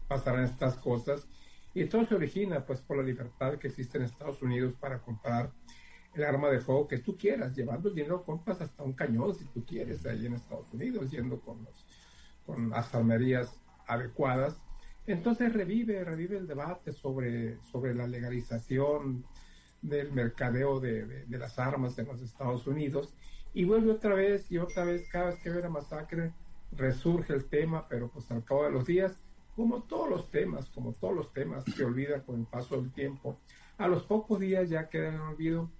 pasaran 0.09 0.45
estas 0.45 0.77
cosas 0.77 1.27
y 1.75 1.85
todo 1.87 2.05
se 2.07 2.15
origina 2.15 2.65
pues 2.65 2.81
por 2.81 2.97
la 2.97 3.03
libertad 3.03 3.59
que 3.59 3.69
existe 3.69 3.99
en 3.99 4.05
Estados 4.05 4.43
Unidos 4.43 4.75
para 4.81 4.99
comprar 4.99 5.51
el 6.15 6.25
arma 6.25 6.51
de 6.51 6.61
fuego 6.61 6.89
que 6.89 6.99
tú 6.99 7.17
quieras, 7.17 7.55
llevando 7.55 7.89
el 7.89 7.95
dinero 7.95 8.25
compras 8.25 8.61
hasta 8.61 8.83
un 8.83 8.95
cañón 8.95 9.35
si 9.35 9.45
tú 9.47 9.65
quieres 9.65 10.05
ahí 10.07 10.27
en 10.27 10.35
Estados 10.35 10.73
Unidos, 10.73 11.11
yendo 11.11 11.41
con 11.41 11.65
los 11.65 11.87
con 12.51 12.71
las 12.71 12.93
armerías 12.95 13.61
adecuadas. 13.87 14.61
Entonces 15.07 15.53
revive, 15.53 16.05
revive 16.05 16.37
el 16.37 16.47
debate 16.47 16.93
sobre, 16.93 17.59
sobre 17.71 17.95
la 17.95 18.07
legalización 18.07 19.25
del 19.83 20.13
mercadeo 20.13 20.81
de, 20.81 21.25
de, 21.27 21.39
las 21.39 21.59
armas 21.59 21.99
en 21.99 22.07
los 22.07 22.21
Estados 22.21 22.67
Unidos 22.67 23.15
y 23.55 23.65
vuelve 23.65 23.93
otra 23.93 24.15
vez 24.15 24.51
y 24.51 24.59
otra 24.59 24.85
vez, 24.85 25.09
cada 25.11 25.27
vez 25.27 25.41
que 25.43 25.51
ve 25.51 25.63
la 25.63 25.71
masacre, 25.71 26.33
resurge 26.73 27.33
el 27.33 27.47
tema, 27.47 27.89
pero 27.89 28.09
pues 28.09 28.31
al 28.31 28.45
cabo 28.45 28.65
de 28.65 28.71
los 28.71 28.85
días, 28.85 29.19
como 29.57 29.83
todos 29.85 30.09
los 30.09 30.31
temas, 30.31 30.69
como 30.71 30.93
todos 30.93 31.15
los 31.15 31.33
temas 31.33 31.65
se 31.65 31.85
olvida 31.85 32.23
con 32.23 32.41
el 32.41 32.47
paso 32.47 32.77
del 32.77 32.93
tiempo, 32.93 33.39
a 33.79 33.89
los 33.89 34.03
pocos 34.05 34.39
días 34.39 34.69
ya 34.69 34.89
queda 34.89 35.09
en 35.09 35.21
olvido 35.21 35.71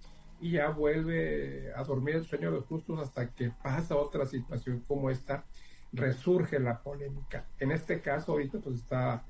y 0.41 0.51
ya 0.53 0.69
vuelve 0.69 1.71
a 1.75 1.83
dormir 1.83 2.15
el 2.15 2.25
sueño 2.25 2.49
de 2.51 2.57
los 2.57 2.65
justos 2.65 2.99
hasta 2.99 3.29
que 3.29 3.51
pasa 3.63 3.95
otra 3.95 4.25
situación 4.25 4.83
como 4.87 5.09
esta 5.09 5.45
resurge 5.93 6.59
la 6.59 6.81
polémica. 6.81 7.45
En 7.59 7.71
este 7.71 8.01
caso, 8.01 8.31
ahorita 8.31 8.59
pues 8.59 8.77
está 8.77 9.23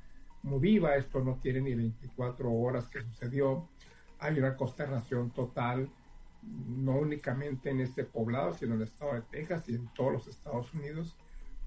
muy 0.43 0.59
viva, 0.59 0.95
esto 0.95 1.19
no 1.19 1.35
tiene 1.35 1.61
ni 1.61 1.75
24 1.75 2.51
horas 2.51 2.87
que 2.87 3.01
sucedió, 3.01 3.67
hay 4.19 4.39
una 4.39 4.55
consternación 4.55 5.31
total, 5.31 5.89
no 6.41 6.93
únicamente 6.93 7.69
en 7.69 7.81
este 7.81 8.05
poblado, 8.05 8.53
sino 8.53 8.75
en 8.75 8.81
el 8.81 8.87
estado 8.87 9.13
de 9.13 9.21
Texas 9.21 9.67
y 9.67 9.75
en 9.75 9.87
todos 9.93 10.13
los 10.13 10.27
Estados 10.27 10.73
Unidos, 10.73 11.17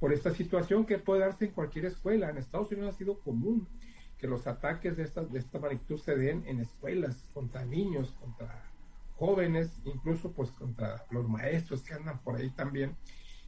por 0.01 0.13
esta 0.13 0.31
situación 0.33 0.87
que 0.87 0.99
puede 0.99 1.21
darse 1.21 1.47
en 1.47 1.53
cualquier 1.53 1.85
escuela. 1.85 2.31
En 2.31 2.39
Estados 2.39 2.73
Unidos 2.73 2.95
ha 2.95 2.99
sido 2.99 3.21
común 3.21 3.69
que 4.19 4.27
los 4.27 4.47
ataques 4.47 4.97
de 4.97 5.03
esta, 5.03 5.23
de 5.23 5.39
esta 5.39 5.59
magnitud 5.59 5.99
se 5.99 6.17
den 6.17 6.45
en 6.47 6.61
escuelas, 6.61 7.25
contra 7.33 7.65
niños, 7.65 8.17
contra 8.21 8.74
jóvenes, 9.17 9.81
incluso 9.85 10.33
pues 10.33 10.51
contra 10.53 11.05
los 11.11 11.29
maestros 11.29 11.83
que 11.83 11.95
andan 11.95 12.19
por 12.21 12.37
ahí 12.37 12.51
también. 12.51 12.97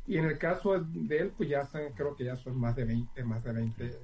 Y 0.07 0.18
en 0.18 0.26
el 0.26 0.38
caso 0.38 0.79
de 0.79 1.18
él, 1.18 1.33
pues 1.37 1.48
ya 1.48 1.68
creo 1.94 2.14
que 2.14 2.24
ya 2.24 2.37
son 2.37 2.59
más 2.59 2.76
de 2.76 2.85
20, 2.85 3.24
más 3.24 3.42
de 3.42 3.52
20 3.52 3.98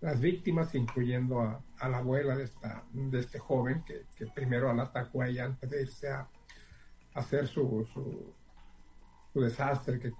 las 0.00 0.20
víctimas, 0.20 0.74
incluyendo 0.74 1.40
a, 1.40 1.88
la 1.88 1.98
abuela 1.98 2.36
de, 2.36 2.44
esta, 2.44 2.84
de 2.92 3.18
este 3.18 3.38
joven 3.38 3.82
que, 3.84 4.02
que, 4.14 4.26
primero 4.26 4.72
la 4.72 4.84
atacó 4.84 5.22
a 5.22 5.28
ella 5.28 5.46
antes 5.46 5.70
de 5.70 5.82
irse 5.82 6.08
a, 6.08 6.28
hacer 7.14 7.48
su, 7.48 7.86
su, 7.92 9.40
desastre 9.40 9.98
que, 9.98 10.12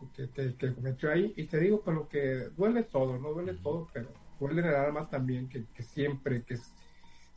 que, 0.56 0.74
cometió 0.74 1.10
ahí. 1.10 1.32
Y 1.36 1.44
te 1.44 1.58
digo, 1.58 1.82
pues 1.82 1.94
lo 1.96 2.08
que 2.08 2.48
duele 2.56 2.82
todo, 2.84 3.18
no 3.18 3.30
duele 3.32 3.54
todo, 3.54 3.88
pero 3.92 4.08
duele 4.40 4.60
en 4.60 4.68
el 4.68 4.74
alma 4.74 5.08
también 5.08 5.48
que, 5.48 5.64
siempre 5.82 6.42
que 6.42 6.58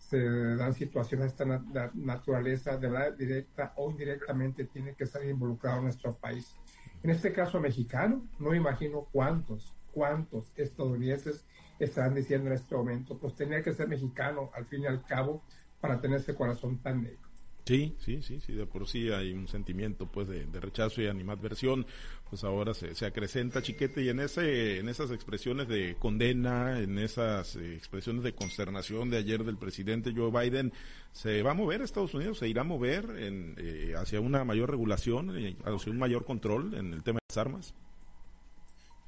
se 0.10 0.56
dan 0.56 0.74
situaciones 0.74 1.38
de 1.38 1.44
esta 1.44 1.92
naturaleza, 1.94 2.78
de 2.78 2.90
la 2.90 3.12
directa 3.12 3.74
o 3.76 3.92
indirectamente, 3.92 4.66
tiene 4.66 4.96
que 4.96 5.04
estar 5.04 5.24
involucrado 5.24 5.82
nuestro 5.82 6.16
país. 6.16 6.56
En 7.04 7.12
este 7.12 7.32
caso 7.32 7.60
mexicano, 7.60 8.28
no 8.40 8.56
imagino 8.56 9.08
cuántos, 9.12 9.76
cuántos 9.94 10.52
estadounidenses 10.56 11.46
estarán 11.78 12.16
diciendo 12.16 12.48
en 12.48 12.54
este 12.54 12.76
momento, 12.76 13.20
pues 13.20 13.36
tenía 13.36 13.62
que 13.62 13.72
ser 13.72 13.88
mexicano 13.88 14.50
al 14.56 14.66
fin 14.66 14.82
y 14.82 14.88
al 14.88 15.06
cabo 15.06 15.44
para 15.80 16.02
tener 16.02 16.20
ese 16.20 16.34
corazón 16.34 16.80
tan 16.80 17.04
negro. 17.04 17.29
Sí, 17.66 17.96
sí, 18.00 18.24
sí, 18.24 18.40
sí, 18.40 18.54
de 18.54 18.66
por 18.66 18.88
sí 18.88 19.12
hay 19.12 19.32
un 19.32 19.48
sentimiento 19.48 20.08
pues 20.08 20.28
de, 20.28 20.46
rechazo 20.60 21.02
y 21.02 21.08
animadversión, 21.08 21.86
pues 22.28 22.44
ahora 22.44 22.74
se, 22.74 22.96
se, 22.96 23.06
acrecenta 23.06 23.62
chiquete 23.62 24.02
y 24.02 24.10
en 24.10 24.20
ese, 24.20 24.80
en 24.80 24.90
esas 24.90 25.12
expresiones 25.12 25.68
de 25.68 25.96
condena, 26.00 26.80
en 26.80 26.98
esas 26.98 27.56
eh, 27.58 27.76
expresiones 27.76 28.24
de 28.24 28.34
consternación 28.34 29.12
de 29.12 29.18
ayer 29.18 29.44
del 29.44 29.58
presidente 29.58 30.14
Joe 30.16 30.32
Biden, 30.32 30.74
se 31.12 31.44
va 31.44 31.52
a 31.52 31.54
mover 31.54 31.82
Estados 31.82 32.16
Unidos, 32.16 32.40
se 32.40 32.48
irá 32.48 32.62
a 32.62 32.66
mover 32.66 33.06
en, 33.20 33.56
eh, 33.58 33.94
hacia 33.96 34.20
una 34.20 34.44
mayor 34.44 34.72
regulación, 34.72 35.38
eh, 35.38 35.56
hacia 35.64 35.92
un 35.92 36.00
mayor 36.00 36.26
control 36.26 36.74
en 36.74 36.94
el 36.94 37.04
tema 37.04 37.20
de 37.20 37.26
las 37.30 37.38
armas. 37.38 37.76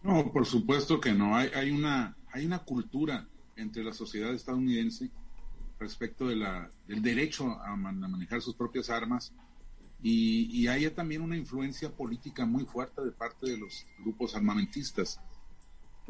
No, 0.04 0.32
por 0.32 0.46
supuesto 0.46 1.00
que 1.00 1.14
no, 1.14 1.36
hay, 1.36 1.50
hay 1.56 1.72
una, 1.72 2.16
hay 2.32 2.46
una 2.46 2.60
cultura 2.60 3.28
entre 3.56 3.84
la 3.84 3.94
sociedad 3.94 4.34
estadounidense 4.34 5.10
respecto 5.82 6.28
de 6.28 6.36
la, 6.38 6.72
del 6.88 7.02
derecho 7.02 7.60
a, 7.60 7.76
manejar 7.76 8.42
sus 8.42 8.56
propias 8.56 8.90
armas 8.90 9.34
y, 10.02 10.48
y, 10.52 10.68
hay 10.68 10.90
también 10.92 11.22
una 11.22 11.36
influencia 11.36 11.92
política 11.92 12.46
muy 12.46 12.66
fuerte 12.66 13.04
de 13.04 13.12
parte 13.12 13.50
de 13.50 13.58
los 13.58 13.86
grupos 14.00 14.36
armamentistas. 14.36 15.20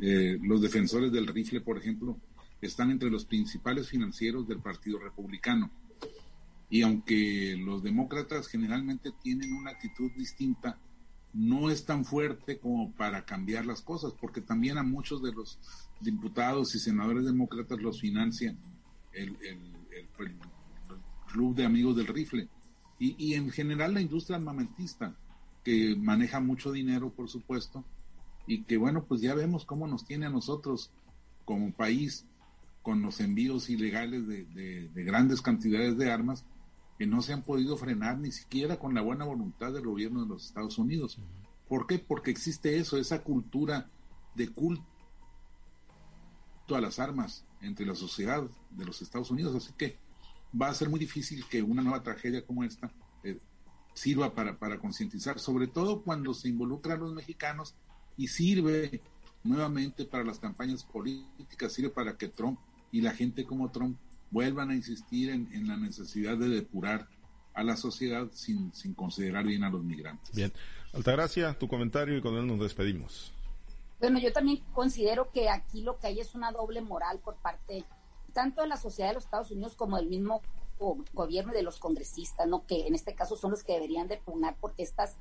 Eh, 0.02 0.38
los 0.42 0.62
defensores 0.62 1.12
del 1.12 1.28
rifle, 1.28 1.60
por 1.60 1.78
ejemplo, 1.78 2.18
están 2.62 2.92
entre 2.92 3.10
los 3.10 3.26
principales 3.26 3.90
financieros 3.90 4.48
del 4.48 4.60
Partido 4.60 4.98
Republicano. 5.00 5.72
Y 6.70 6.84
aunque 6.84 7.58
los 7.58 7.84
demócratas 7.84 8.48
generalmente 8.48 9.12
tienen 9.22 9.54
una 9.54 9.72
actitud 9.72 10.10
distinta, 10.16 10.80
no 11.34 11.70
es 11.70 11.86
tan 11.86 12.06
fuerte 12.06 12.60
como 12.60 12.94
para 12.94 13.26
cambiar 13.26 13.66
las 13.66 13.82
cosas, 13.82 14.14
porque 14.20 14.40
también 14.40 14.78
a 14.78 14.84
muchos 14.84 15.22
de 15.22 15.34
los 15.34 15.60
diputados 16.00 16.76
y 16.76 16.80
senadores 16.80 17.26
demócratas 17.26 17.82
los 17.82 18.00
financian 18.00 18.58
el, 19.14 19.38
club 21.32 21.56
de 21.56 21.66
amigos 21.66 21.96
del 21.96 22.08
rifle 22.08 22.50
y, 23.00 23.34
en 23.34 23.50
general 23.52 23.94
la 23.94 24.02
industria 24.02 24.38
armamentista 24.38 25.16
que 25.64 25.96
maneja 25.96 26.40
mucho 26.40 26.72
dinero 26.72 27.10
por 27.12 27.30
supuesto 27.30 27.86
y 28.46 28.64
que 28.64 28.78
bueno 28.78 29.06
pues 29.06 29.22
ya 29.22 29.34
vemos 29.34 29.66
cómo 29.66 29.88
nos 29.88 30.06
tiene 30.06 30.26
a 30.26 30.30
nosotros 30.30 30.92
como 31.46 31.72
país 31.72 32.26
con 32.82 33.02
los 33.02 33.20
envíos 33.22 33.70
ilegales 33.70 34.28
de, 34.28 34.90
grandes 34.94 35.42
cantidades 35.42 35.98
de 35.98 36.12
armas 36.12 36.46
que 36.98 37.08
no 37.08 37.22
se 37.22 37.34
han 37.34 37.44
podido 37.44 37.78
frenar 37.78 38.20
ni 38.20 38.32
siquiera 38.32 38.78
con 38.78 38.94
la 38.94 39.02
buena 39.02 39.26
voluntad 39.26 39.72
del 39.72 39.86
gobierno 39.86 40.24
de 40.24 40.28
los 40.28 40.46
Estados 40.46 40.78
Unidos. 40.78 41.18
¿Por 41.68 41.88
qué? 41.88 42.00
Porque 42.00 42.32
existe 42.32 42.78
eso, 42.78 42.98
esa 42.98 43.24
cultura 43.24 43.90
de 44.36 44.50
culto 44.50 44.84
a 46.76 46.82
las 46.82 47.00
armas 47.00 47.46
entre 47.62 47.86
la 47.86 47.96
sociedad 47.96 48.44
de 48.72 48.86
los 48.86 49.02
Estados 49.02 49.32
Unidos. 49.32 49.56
Así 49.56 49.74
que 49.78 49.98
va 50.60 50.70
a 50.70 50.74
ser 50.74 50.90
muy 50.90 51.00
difícil 51.00 51.46
que 51.50 51.62
una 51.62 51.82
nueva 51.82 52.04
tragedia 52.04 52.46
como 52.46 52.64
esta 52.64 52.92
eh, 53.24 53.40
sirva 53.94 54.34
para, 54.34 54.58
para 54.58 54.80
concientizar, 54.80 55.40
sobre 55.40 55.68
todo 55.68 56.02
cuando 56.02 56.34
se 56.34 56.50
involucran 56.50 57.00
los 57.00 57.14
mexicanos 57.14 57.76
y 58.18 58.28
sirve 58.28 59.02
nuevamente 59.44 60.06
para 60.06 60.24
las 60.24 60.40
campañas 60.40 60.84
políticas, 60.84 61.74
sirve 61.74 61.90
para 61.90 62.18
que 62.18 62.28
Trump 62.28 62.60
y 62.92 63.02
la 63.02 63.12
gente 63.12 63.46
como 63.46 63.72
Trump 63.72 63.98
vuelvan 64.30 64.70
a 64.70 64.76
insistir 64.76 65.30
en, 65.30 65.68
la 65.68 65.78
necesidad 65.78 66.38
de 66.38 66.50
depurar 66.50 67.08
a 67.54 67.64
la 67.64 67.76
sociedad 67.76 68.30
sin, 68.32 68.74
sin 68.74 68.94
considerar 68.94 69.46
bien 69.46 69.64
a 69.64 69.70
los 69.70 69.84
migrantes. 69.84 70.34
Bien. 70.34 70.54
Altagracia, 70.94 71.54
tu 71.58 71.68
comentario 71.68 72.18
y 72.18 72.22
con 72.22 72.36
él 72.36 72.48
nos 72.48 72.60
despedimos. 72.60 73.34
Bueno, 74.02 74.18
yo 74.18 74.34
también 74.34 74.64
considero 74.74 75.32
que 75.32 75.48
aquí 75.48 75.84
lo 75.84 76.00
que 76.00 76.08
hay 76.08 76.20
es 76.20 76.34
una 76.34 76.52
doble 76.52 76.82
moral 76.82 77.20
por 77.20 77.36
parte 77.36 77.86
tanto 78.34 78.64
de 78.64 78.68
la 78.68 78.78
sociedad 78.78 79.10
de 79.10 79.14
los 79.14 79.26
Estados 79.26 79.52
Unidos 79.52 79.76
como 79.76 79.98
del 79.98 80.08
mismo 80.08 80.42
gobierno 81.14 81.54
de 81.54 81.62
los 81.62 81.78
congresistas, 81.78 82.48
¿no? 82.48 82.66
Que 82.66 82.88
en 82.88 82.96
este 82.96 83.14
caso 83.14 83.36
son 83.36 83.52
los 83.52 83.64
que 83.64 83.74
deberían 83.74 84.08
de 84.08 84.20
porque 84.60 84.82
estas, 84.82 85.18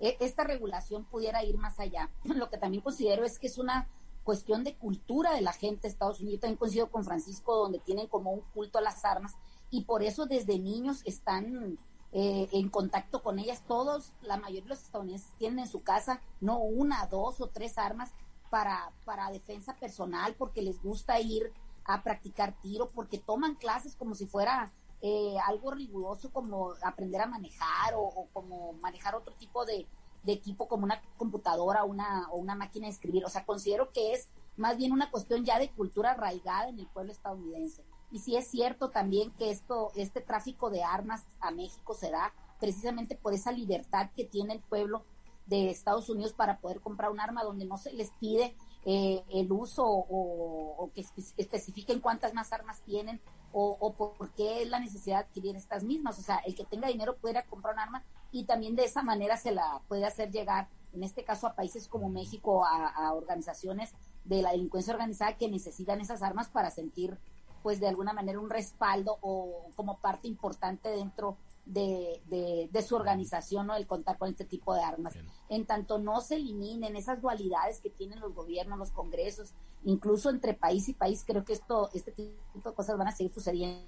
e, 0.00 0.16
esta 0.20 0.44
regulación 0.44 1.04
pudiera 1.04 1.44
ir 1.44 1.58
más 1.58 1.78
allá. 1.78 2.08
Lo 2.24 2.48
que 2.48 2.56
también 2.56 2.82
considero 2.82 3.24
es 3.24 3.38
que 3.38 3.48
es 3.48 3.58
una 3.58 3.88
cuestión 4.24 4.64
de 4.64 4.76
cultura 4.76 5.34
de 5.34 5.42
la 5.42 5.52
gente 5.52 5.82
de 5.82 5.88
Estados 5.88 6.20
Unidos. 6.20 6.36
Yo 6.36 6.40
también 6.40 6.56
coincido 6.56 6.90
con 6.90 7.04
Francisco, 7.04 7.54
donde 7.56 7.80
tienen 7.80 8.06
como 8.06 8.32
un 8.32 8.40
culto 8.54 8.78
a 8.78 8.82
las 8.82 9.04
armas 9.04 9.34
y 9.70 9.84
por 9.84 10.02
eso 10.02 10.24
desde 10.24 10.58
niños 10.58 11.02
están 11.04 11.78
eh, 12.12 12.48
en 12.52 12.70
contacto 12.70 13.22
con 13.22 13.38
ellas. 13.38 13.62
Todos, 13.66 14.12
la 14.22 14.38
mayoría 14.38 14.62
de 14.62 14.68
los 14.70 14.82
estadounidenses 14.82 15.34
tienen 15.36 15.58
en 15.58 15.68
su 15.68 15.82
casa 15.82 16.22
no 16.40 16.58
una, 16.58 17.06
dos 17.06 17.42
o 17.42 17.48
tres 17.48 17.76
armas 17.76 18.12
para, 18.52 18.92
para 19.06 19.30
defensa 19.30 19.74
personal, 19.76 20.34
porque 20.36 20.60
les 20.60 20.82
gusta 20.82 21.18
ir 21.18 21.50
a 21.86 22.02
practicar 22.02 22.52
tiro, 22.60 22.90
porque 22.90 23.16
toman 23.16 23.54
clases 23.54 23.96
como 23.96 24.14
si 24.14 24.26
fuera 24.26 24.70
eh, 25.00 25.36
algo 25.46 25.70
riguroso 25.70 26.30
como 26.30 26.74
aprender 26.82 27.22
a 27.22 27.26
manejar 27.26 27.94
o, 27.96 28.28
como 28.34 28.74
manejar 28.74 29.14
otro 29.14 29.32
tipo 29.36 29.64
de, 29.64 29.86
de, 30.22 30.32
equipo 30.34 30.68
como 30.68 30.84
una 30.84 31.00
computadora 31.16 31.84
una, 31.84 32.28
o 32.30 32.36
una 32.36 32.54
máquina 32.54 32.88
de 32.88 32.92
escribir. 32.92 33.24
O 33.24 33.30
sea, 33.30 33.46
considero 33.46 33.90
que 33.90 34.12
es 34.12 34.28
más 34.58 34.76
bien 34.76 34.92
una 34.92 35.10
cuestión 35.10 35.46
ya 35.46 35.58
de 35.58 35.70
cultura 35.70 36.10
arraigada 36.10 36.68
en 36.68 36.78
el 36.78 36.86
pueblo 36.88 37.10
estadounidense. 37.10 37.82
Y 38.10 38.18
sí 38.18 38.36
es 38.36 38.48
cierto 38.48 38.90
también 38.90 39.30
que 39.30 39.50
esto, 39.50 39.92
este 39.96 40.20
tráfico 40.20 40.68
de 40.68 40.84
armas 40.84 41.24
a 41.40 41.52
México 41.52 41.94
se 41.94 42.10
da 42.10 42.34
precisamente 42.60 43.16
por 43.16 43.32
esa 43.32 43.50
libertad 43.50 44.10
que 44.14 44.26
tiene 44.26 44.52
el 44.52 44.60
pueblo 44.60 45.06
de 45.46 45.70
Estados 45.70 46.08
Unidos 46.08 46.32
para 46.32 46.58
poder 46.58 46.80
comprar 46.80 47.10
un 47.10 47.20
arma 47.20 47.42
donde 47.42 47.64
no 47.64 47.76
se 47.76 47.92
les 47.92 48.10
pide 48.12 48.54
eh, 48.84 49.22
el 49.30 49.50
uso 49.52 49.84
o, 49.86 50.90
que 50.94 51.04
especifiquen 51.36 52.00
cuántas 52.00 52.34
más 52.34 52.52
armas 52.52 52.82
tienen 52.82 53.20
o, 53.52 53.76
o, 53.78 53.94
por 53.94 54.30
qué 54.32 54.62
es 54.62 54.70
la 54.70 54.80
necesidad 54.80 55.18
de 55.18 55.24
adquirir 55.24 55.56
estas 55.56 55.84
mismas. 55.84 56.18
O 56.18 56.22
sea, 56.22 56.38
el 56.38 56.54
que 56.54 56.64
tenga 56.64 56.88
dinero 56.88 57.16
puede 57.16 57.44
comprar 57.46 57.74
un 57.74 57.80
arma 57.80 58.04
y 58.30 58.44
también 58.44 58.76
de 58.76 58.84
esa 58.84 59.02
manera 59.02 59.36
se 59.36 59.52
la 59.52 59.82
puede 59.88 60.04
hacer 60.04 60.30
llegar, 60.30 60.68
en 60.92 61.02
este 61.04 61.24
caso 61.24 61.46
a 61.46 61.54
países 61.54 61.86
como 61.88 62.08
México, 62.08 62.64
a, 62.64 62.88
a 62.88 63.12
organizaciones 63.14 63.94
de 64.24 64.42
la 64.42 64.52
delincuencia 64.52 64.94
organizada 64.94 65.36
que 65.36 65.48
necesitan 65.48 66.00
esas 66.00 66.22
armas 66.22 66.48
para 66.48 66.70
sentir 66.70 67.18
pues 67.62 67.78
de 67.78 67.88
alguna 67.88 68.12
manera 68.12 68.40
un 68.40 68.50
respaldo 68.50 69.18
o 69.20 69.70
como 69.76 69.98
parte 69.98 70.26
importante 70.28 70.88
dentro 70.88 71.36
de, 71.64 72.68
de, 72.70 72.82
su 72.82 72.96
organización 72.96 73.70
o 73.70 73.76
el 73.76 73.86
contar 73.86 74.18
con 74.18 74.28
este 74.28 74.44
tipo 74.44 74.74
de 74.74 74.82
armas. 74.82 75.14
En 75.48 75.66
tanto 75.66 75.98
no 75.98 76.20
se 76.20 76.36
eliminen 76.36 76.96
esas 76.96 77.20
dualidades 77.20 77.80
que 77.80 77.90
tienen 77.90 78.20
los 78.20 78.34
gobiernos, 78.34 78.78
los 78.78 78.90
congresos, 78.90 79.52
incluso 79.84 80.30
entre 80.30 80.54
país 80.54 80.88
y 80.88 80.94
país, 80.94 81.24
creo 81.26 81.44
que 81.44 81.52
esto, 81.52 81.90
este 81.94 82.12
tipo 82.12 82.70
de 82.70 82.74
cosas 82.74 82.98
van 82.98 83.08
a 83.08 83.12
seguir 83.12 83.32
sucediendo. 83.32 83.86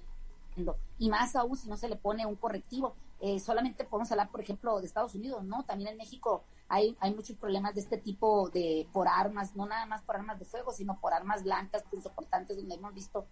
Y 0.97 1.09
más 1.09 1.35
aún 1.35 1.57
si 1.57 1.67
no 1.67 1.75
se 1.75 1.89
le 1.89 1.97
pone 1.97 2.25
un 2.25 2.35
correctivo. 2.35 2.95
Eh, 3.19 3.39
solamente 3.39 3.85
podemos 3.85 4.11
hablar, 4.11 4.29
por 4.29 4.41
ejemplo, 4.41 4.79
de 4.79 4.85
Estados 4.85 5.15
Unidos, 5.15 5.43
¿no? 5.43 5.63
También 5.63 5.91
en 5.91 5.97
México 5.97 6.43
hay, 6.67 6.95
hay 6.99 7.13
muchos 7.13 7.35
problemas 7.37 7.73
de 7.73 7.81
este 7.81 7.97
tipo 7.97 8.49
de 8.49 8.87
por 8.91 9.07
armas, 9.07 9.55
no 9.55 9.65
nada 9.65 9.85
más 9.85 10.01
por 10.01 10.15
armas 10.15 10.37
de 10.37 10.45
fuego, 10.45 10.71
sino 10.71 10.99
por 10.99 11.13
armas 11.13 11.43
blancas, 11.43 11.83
punzocortantes, 11.89 12.57
donde 12.57 12.75
hemos 12.75 12.93
visto 12.93 13.25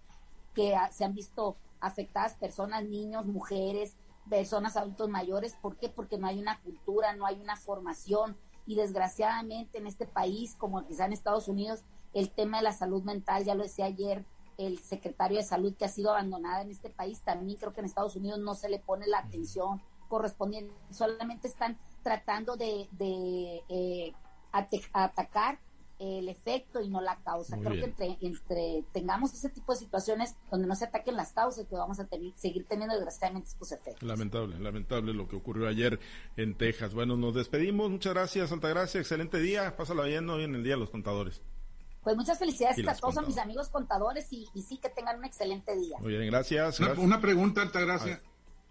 que 0.54 0.76
se 0.92 1.04
han 1.04 1.14
visto 1.14 1.58
afectadas 1.80 2.36
personas, 2.36 2.86
niños, 2.86 3.26
mujeres, 3.26 3.96
personas 4.30 4.78
adultos 4.78 5.10
mayores. 5.10 5.56
¿Por 5.62 5.78
qué? 5.78 5.90
Porque 5.90 6.18
no 6.18 6.28
hay 6.28 6.40
una 6.40 6.60
cultura, 6.62 7.16
no 7.16 7.26
hay 7.26 7.40
una 7.40 7.56
formación. 7.56 8.38
Y 8.66 8.76
desgraciadamente 8.76 9.78
en 9.78 9.88
este 9.88 10.06
país, 10.06 10.56
como 10.56 10.86
quizá 10.86 11.06
en 11.06 11.14
Estados 11.14 11.48
Unidos, 11.48 11.84
el 12.14 12.30
tema 12.30 12.58
de 12.58 12.64
la 12.64 12.72
salud 12.72 13.04
mental, 13.04 13.44
ya 13.44 13.56
lo 13.56 13.64
decía 13.64 13.86
ayer 13.86 14.26
el 14.58 14.80
secretario 14.80 15.38
de 15.38 15.44
salud 15.44 15.76
que 15.76 15.86
ha 15.86 15.90
sido 15.90 16.12
abandonada 16.12 16.62
en 16.62 16.70
este 16.72 16.90
país, 16.90 17.22
también 17.22 17.58
creo 17.58 17.74
que 17.74 17.80
en 17.82 17.86
Estados 17.86 18.16
Unidos 18.16 18.40
no 18.40 18.56
se 18.56 18.70
le 18.70 18.80
pone 18.80 19.08
la 19.08 19.20
atención 19.20 19.82
correspondiente, 20.08 20.74
solamente 20.92 21.48
están 21.48 21.78
tratando 22.04 22.56
de, 22.56 22.88
eh, 23.70 24.14
atacar 24.94 25.60
el 26.00 26.30
efecto 26.30 26.82
y 26.82 26.90
no 26.90 27.02
la 27.02 27.18
causa. 27.24 27.58
Creo 27.58 27.74
que 27.74 27.86
entre, 27.86 28.18
entre, 28.22 28.84
tengamos 28.92 29.34
ese 29.34 29.50
tipo 29.50 29.74
de 29.74 29.80
situaciones 29.80 30.36
donde 30.52 30.68
no 30.68 30.76
se 30.76 30.86
ataquen 30.86 31.16
las 31.16 31.34
causas, 31.34 31.66
pues 31.70 31.80
vamos 31.80 32.00
a 32.00 32.08
seguir 32.36 32.66
teniendo 32.66 32.96
desgraciadamente 32.96 33.50
estos 33.50 33.72
efectos. 33.72 34.04
Lamentable, 34.04 34.60
lamentable 34.60 35.14
lo 35.14 35.28
que 35.28 35.36
ocurrió 35.36 35.68
ayer 35.68 36.00
en 36.36 36.56
Texas. 36.58 36.94
Bueno, 36.94 37.16
nos 37.16 37.34
despedimos. 37.34 37.90
Muchas 37.90 38.14
gracias, 38.14 38.52
Altagracia. 38.52 39.00
Excelente 39.00 39.40
día. 39.40 39.76
Pásalo 39.78 40.04
bien 40.04 40.30
hoy 40.30 40.44
en 40.44 40.56
el 40.56 40.64
Día 40.64 40.74
de 40.74 40.80
los 40.80 40.90
Contadores. 40.90 41.42
Pues 42.04 42.18
muchas 42.18 42.38
felicidades 42.38 42.86
a 42.86 42.96
todos 42.96 43.18
a 43.18 43.22
mis 43.22 43.38
amigos 43.38 43.70
contadores 43.70 44.28
y, 44.32 44.48
sí 44.62 44.78
que 44.78 44.90
tengan 44.90 45.20
un 45.20 45.26
excelente 45.26 45.74
día. 45.76 45.98
Muy 46.00 46.12
bien, 46.12 46.30
gracias. 46.30 46.80
Una, 46.80 47.22
pregunta, 47.22 47.62
Altagracia. 47.62 48.22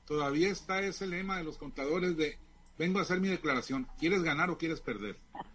¿Todavía 0.06 0.50
está 0.50 0.80
ese 0.80 1.06
lema 1.06 1.38
de 1.38 1.44
los 1.44 1.56
contadores 1.56 2.16
de 2.16 2.38
vengo 2.78 2.98
a 2.98 3.02
hacer 3.02 3.20
mi 3.20 3.28
declaración. 3.28 3.88
¿Quieres 3.98 4.22
ganar 4.22 4.50
o 4.50 4.58
quieres 4.58 4.80
perder? 4.80 5.18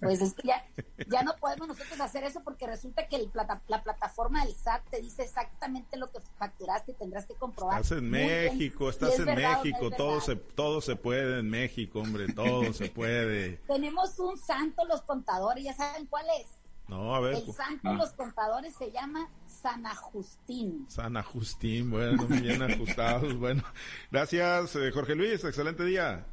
Pues 0.00 0.20
es 0.20 0.34
que 0.34 0.48
ya, 0.48 1.22
no 1.22 1.34
podemos 1.36 1.68
nosotros 1.68 2.00
hacer 2.00 2.24
eso 2.24 2.42
porque 2.42 2.66
resulta 2.66 3.06
que 3.08 3.16
el 3.16 3.30
la 3.66 3.82
plataforma 3.82 4.44
del 4.44 4.54
SAT 4.54 4.88
te 4.90 5.00
dice 5.00 5.22
exactamente 5.22 5.96
lo 5.96 6.10
que 6.10 6.20
facturaste 6.38 6.92
y 6.92 6.94
tendrás 6.94 7.26
que 7.26 7.34
comprobar. 7.34 7.80
Estás 7.80 7.98
en 7.98 8.10
México, 8.10 8.88
estás 8.88 9.18
en 9.18 9.34
México, 9.34 9.90
todo 9.90 10.20
se, 10.20 10.36
todo 10.36 10.80
se 10.80 10.96
puede 10.96 11.40
en 11.40 11.50
México, 11.50 12.00
hombre, 12.00 12.32
todo 12.32 12.72
se 12.72 12.88
puede. 12.90 13.58
Tenemos 13.66 14.18
un 14.18 14.38
santo 14.38 14.84
los 14.86 15.02
contadores, 15.02 15.62
¿ya 15.64 15.74
saben 15.74 16.06
cuál 16.06 16.26
es? 16.40 16.46
No, 16.88 17.14
a 17.14 17.20
ver. 17.20 17.34
El 17.34 17.52
santo 17.52 17.92
los 17.92 18.12
contadores 18.12 18.74
se 18.74 18.90
llama 18.90 19.28
San 19.46 19.86
Agustín. 19.86 20.86
San 20.88 21.16
Agustín, 21.16 21.90
bueno, 21.90 22.26
bien 22.26 22.62
ajustados. 22.62 23.34
Bueno, 23.38 23.62
gracias, 24.10 24.74
eh, 24.76 24.90
Jorge 24.92 25.14
Luis, 25.14 25.44
excelente 25.44 25.84
día. 25.84 26.26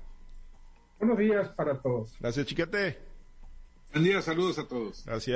Buenos 1.00 1.18
días 1.18 1.50
para 1.50 1.80
todos. 1.82 2.16
Gracias, 2.20 2.46
Chiquete. 2.46 2.98
Buen 3.92 4.04
día, 4.04 4.22
saludos 4.22 4.60
a 4.60 4.68
todos. 4.68 5.04
Gracias. 5.06 5.34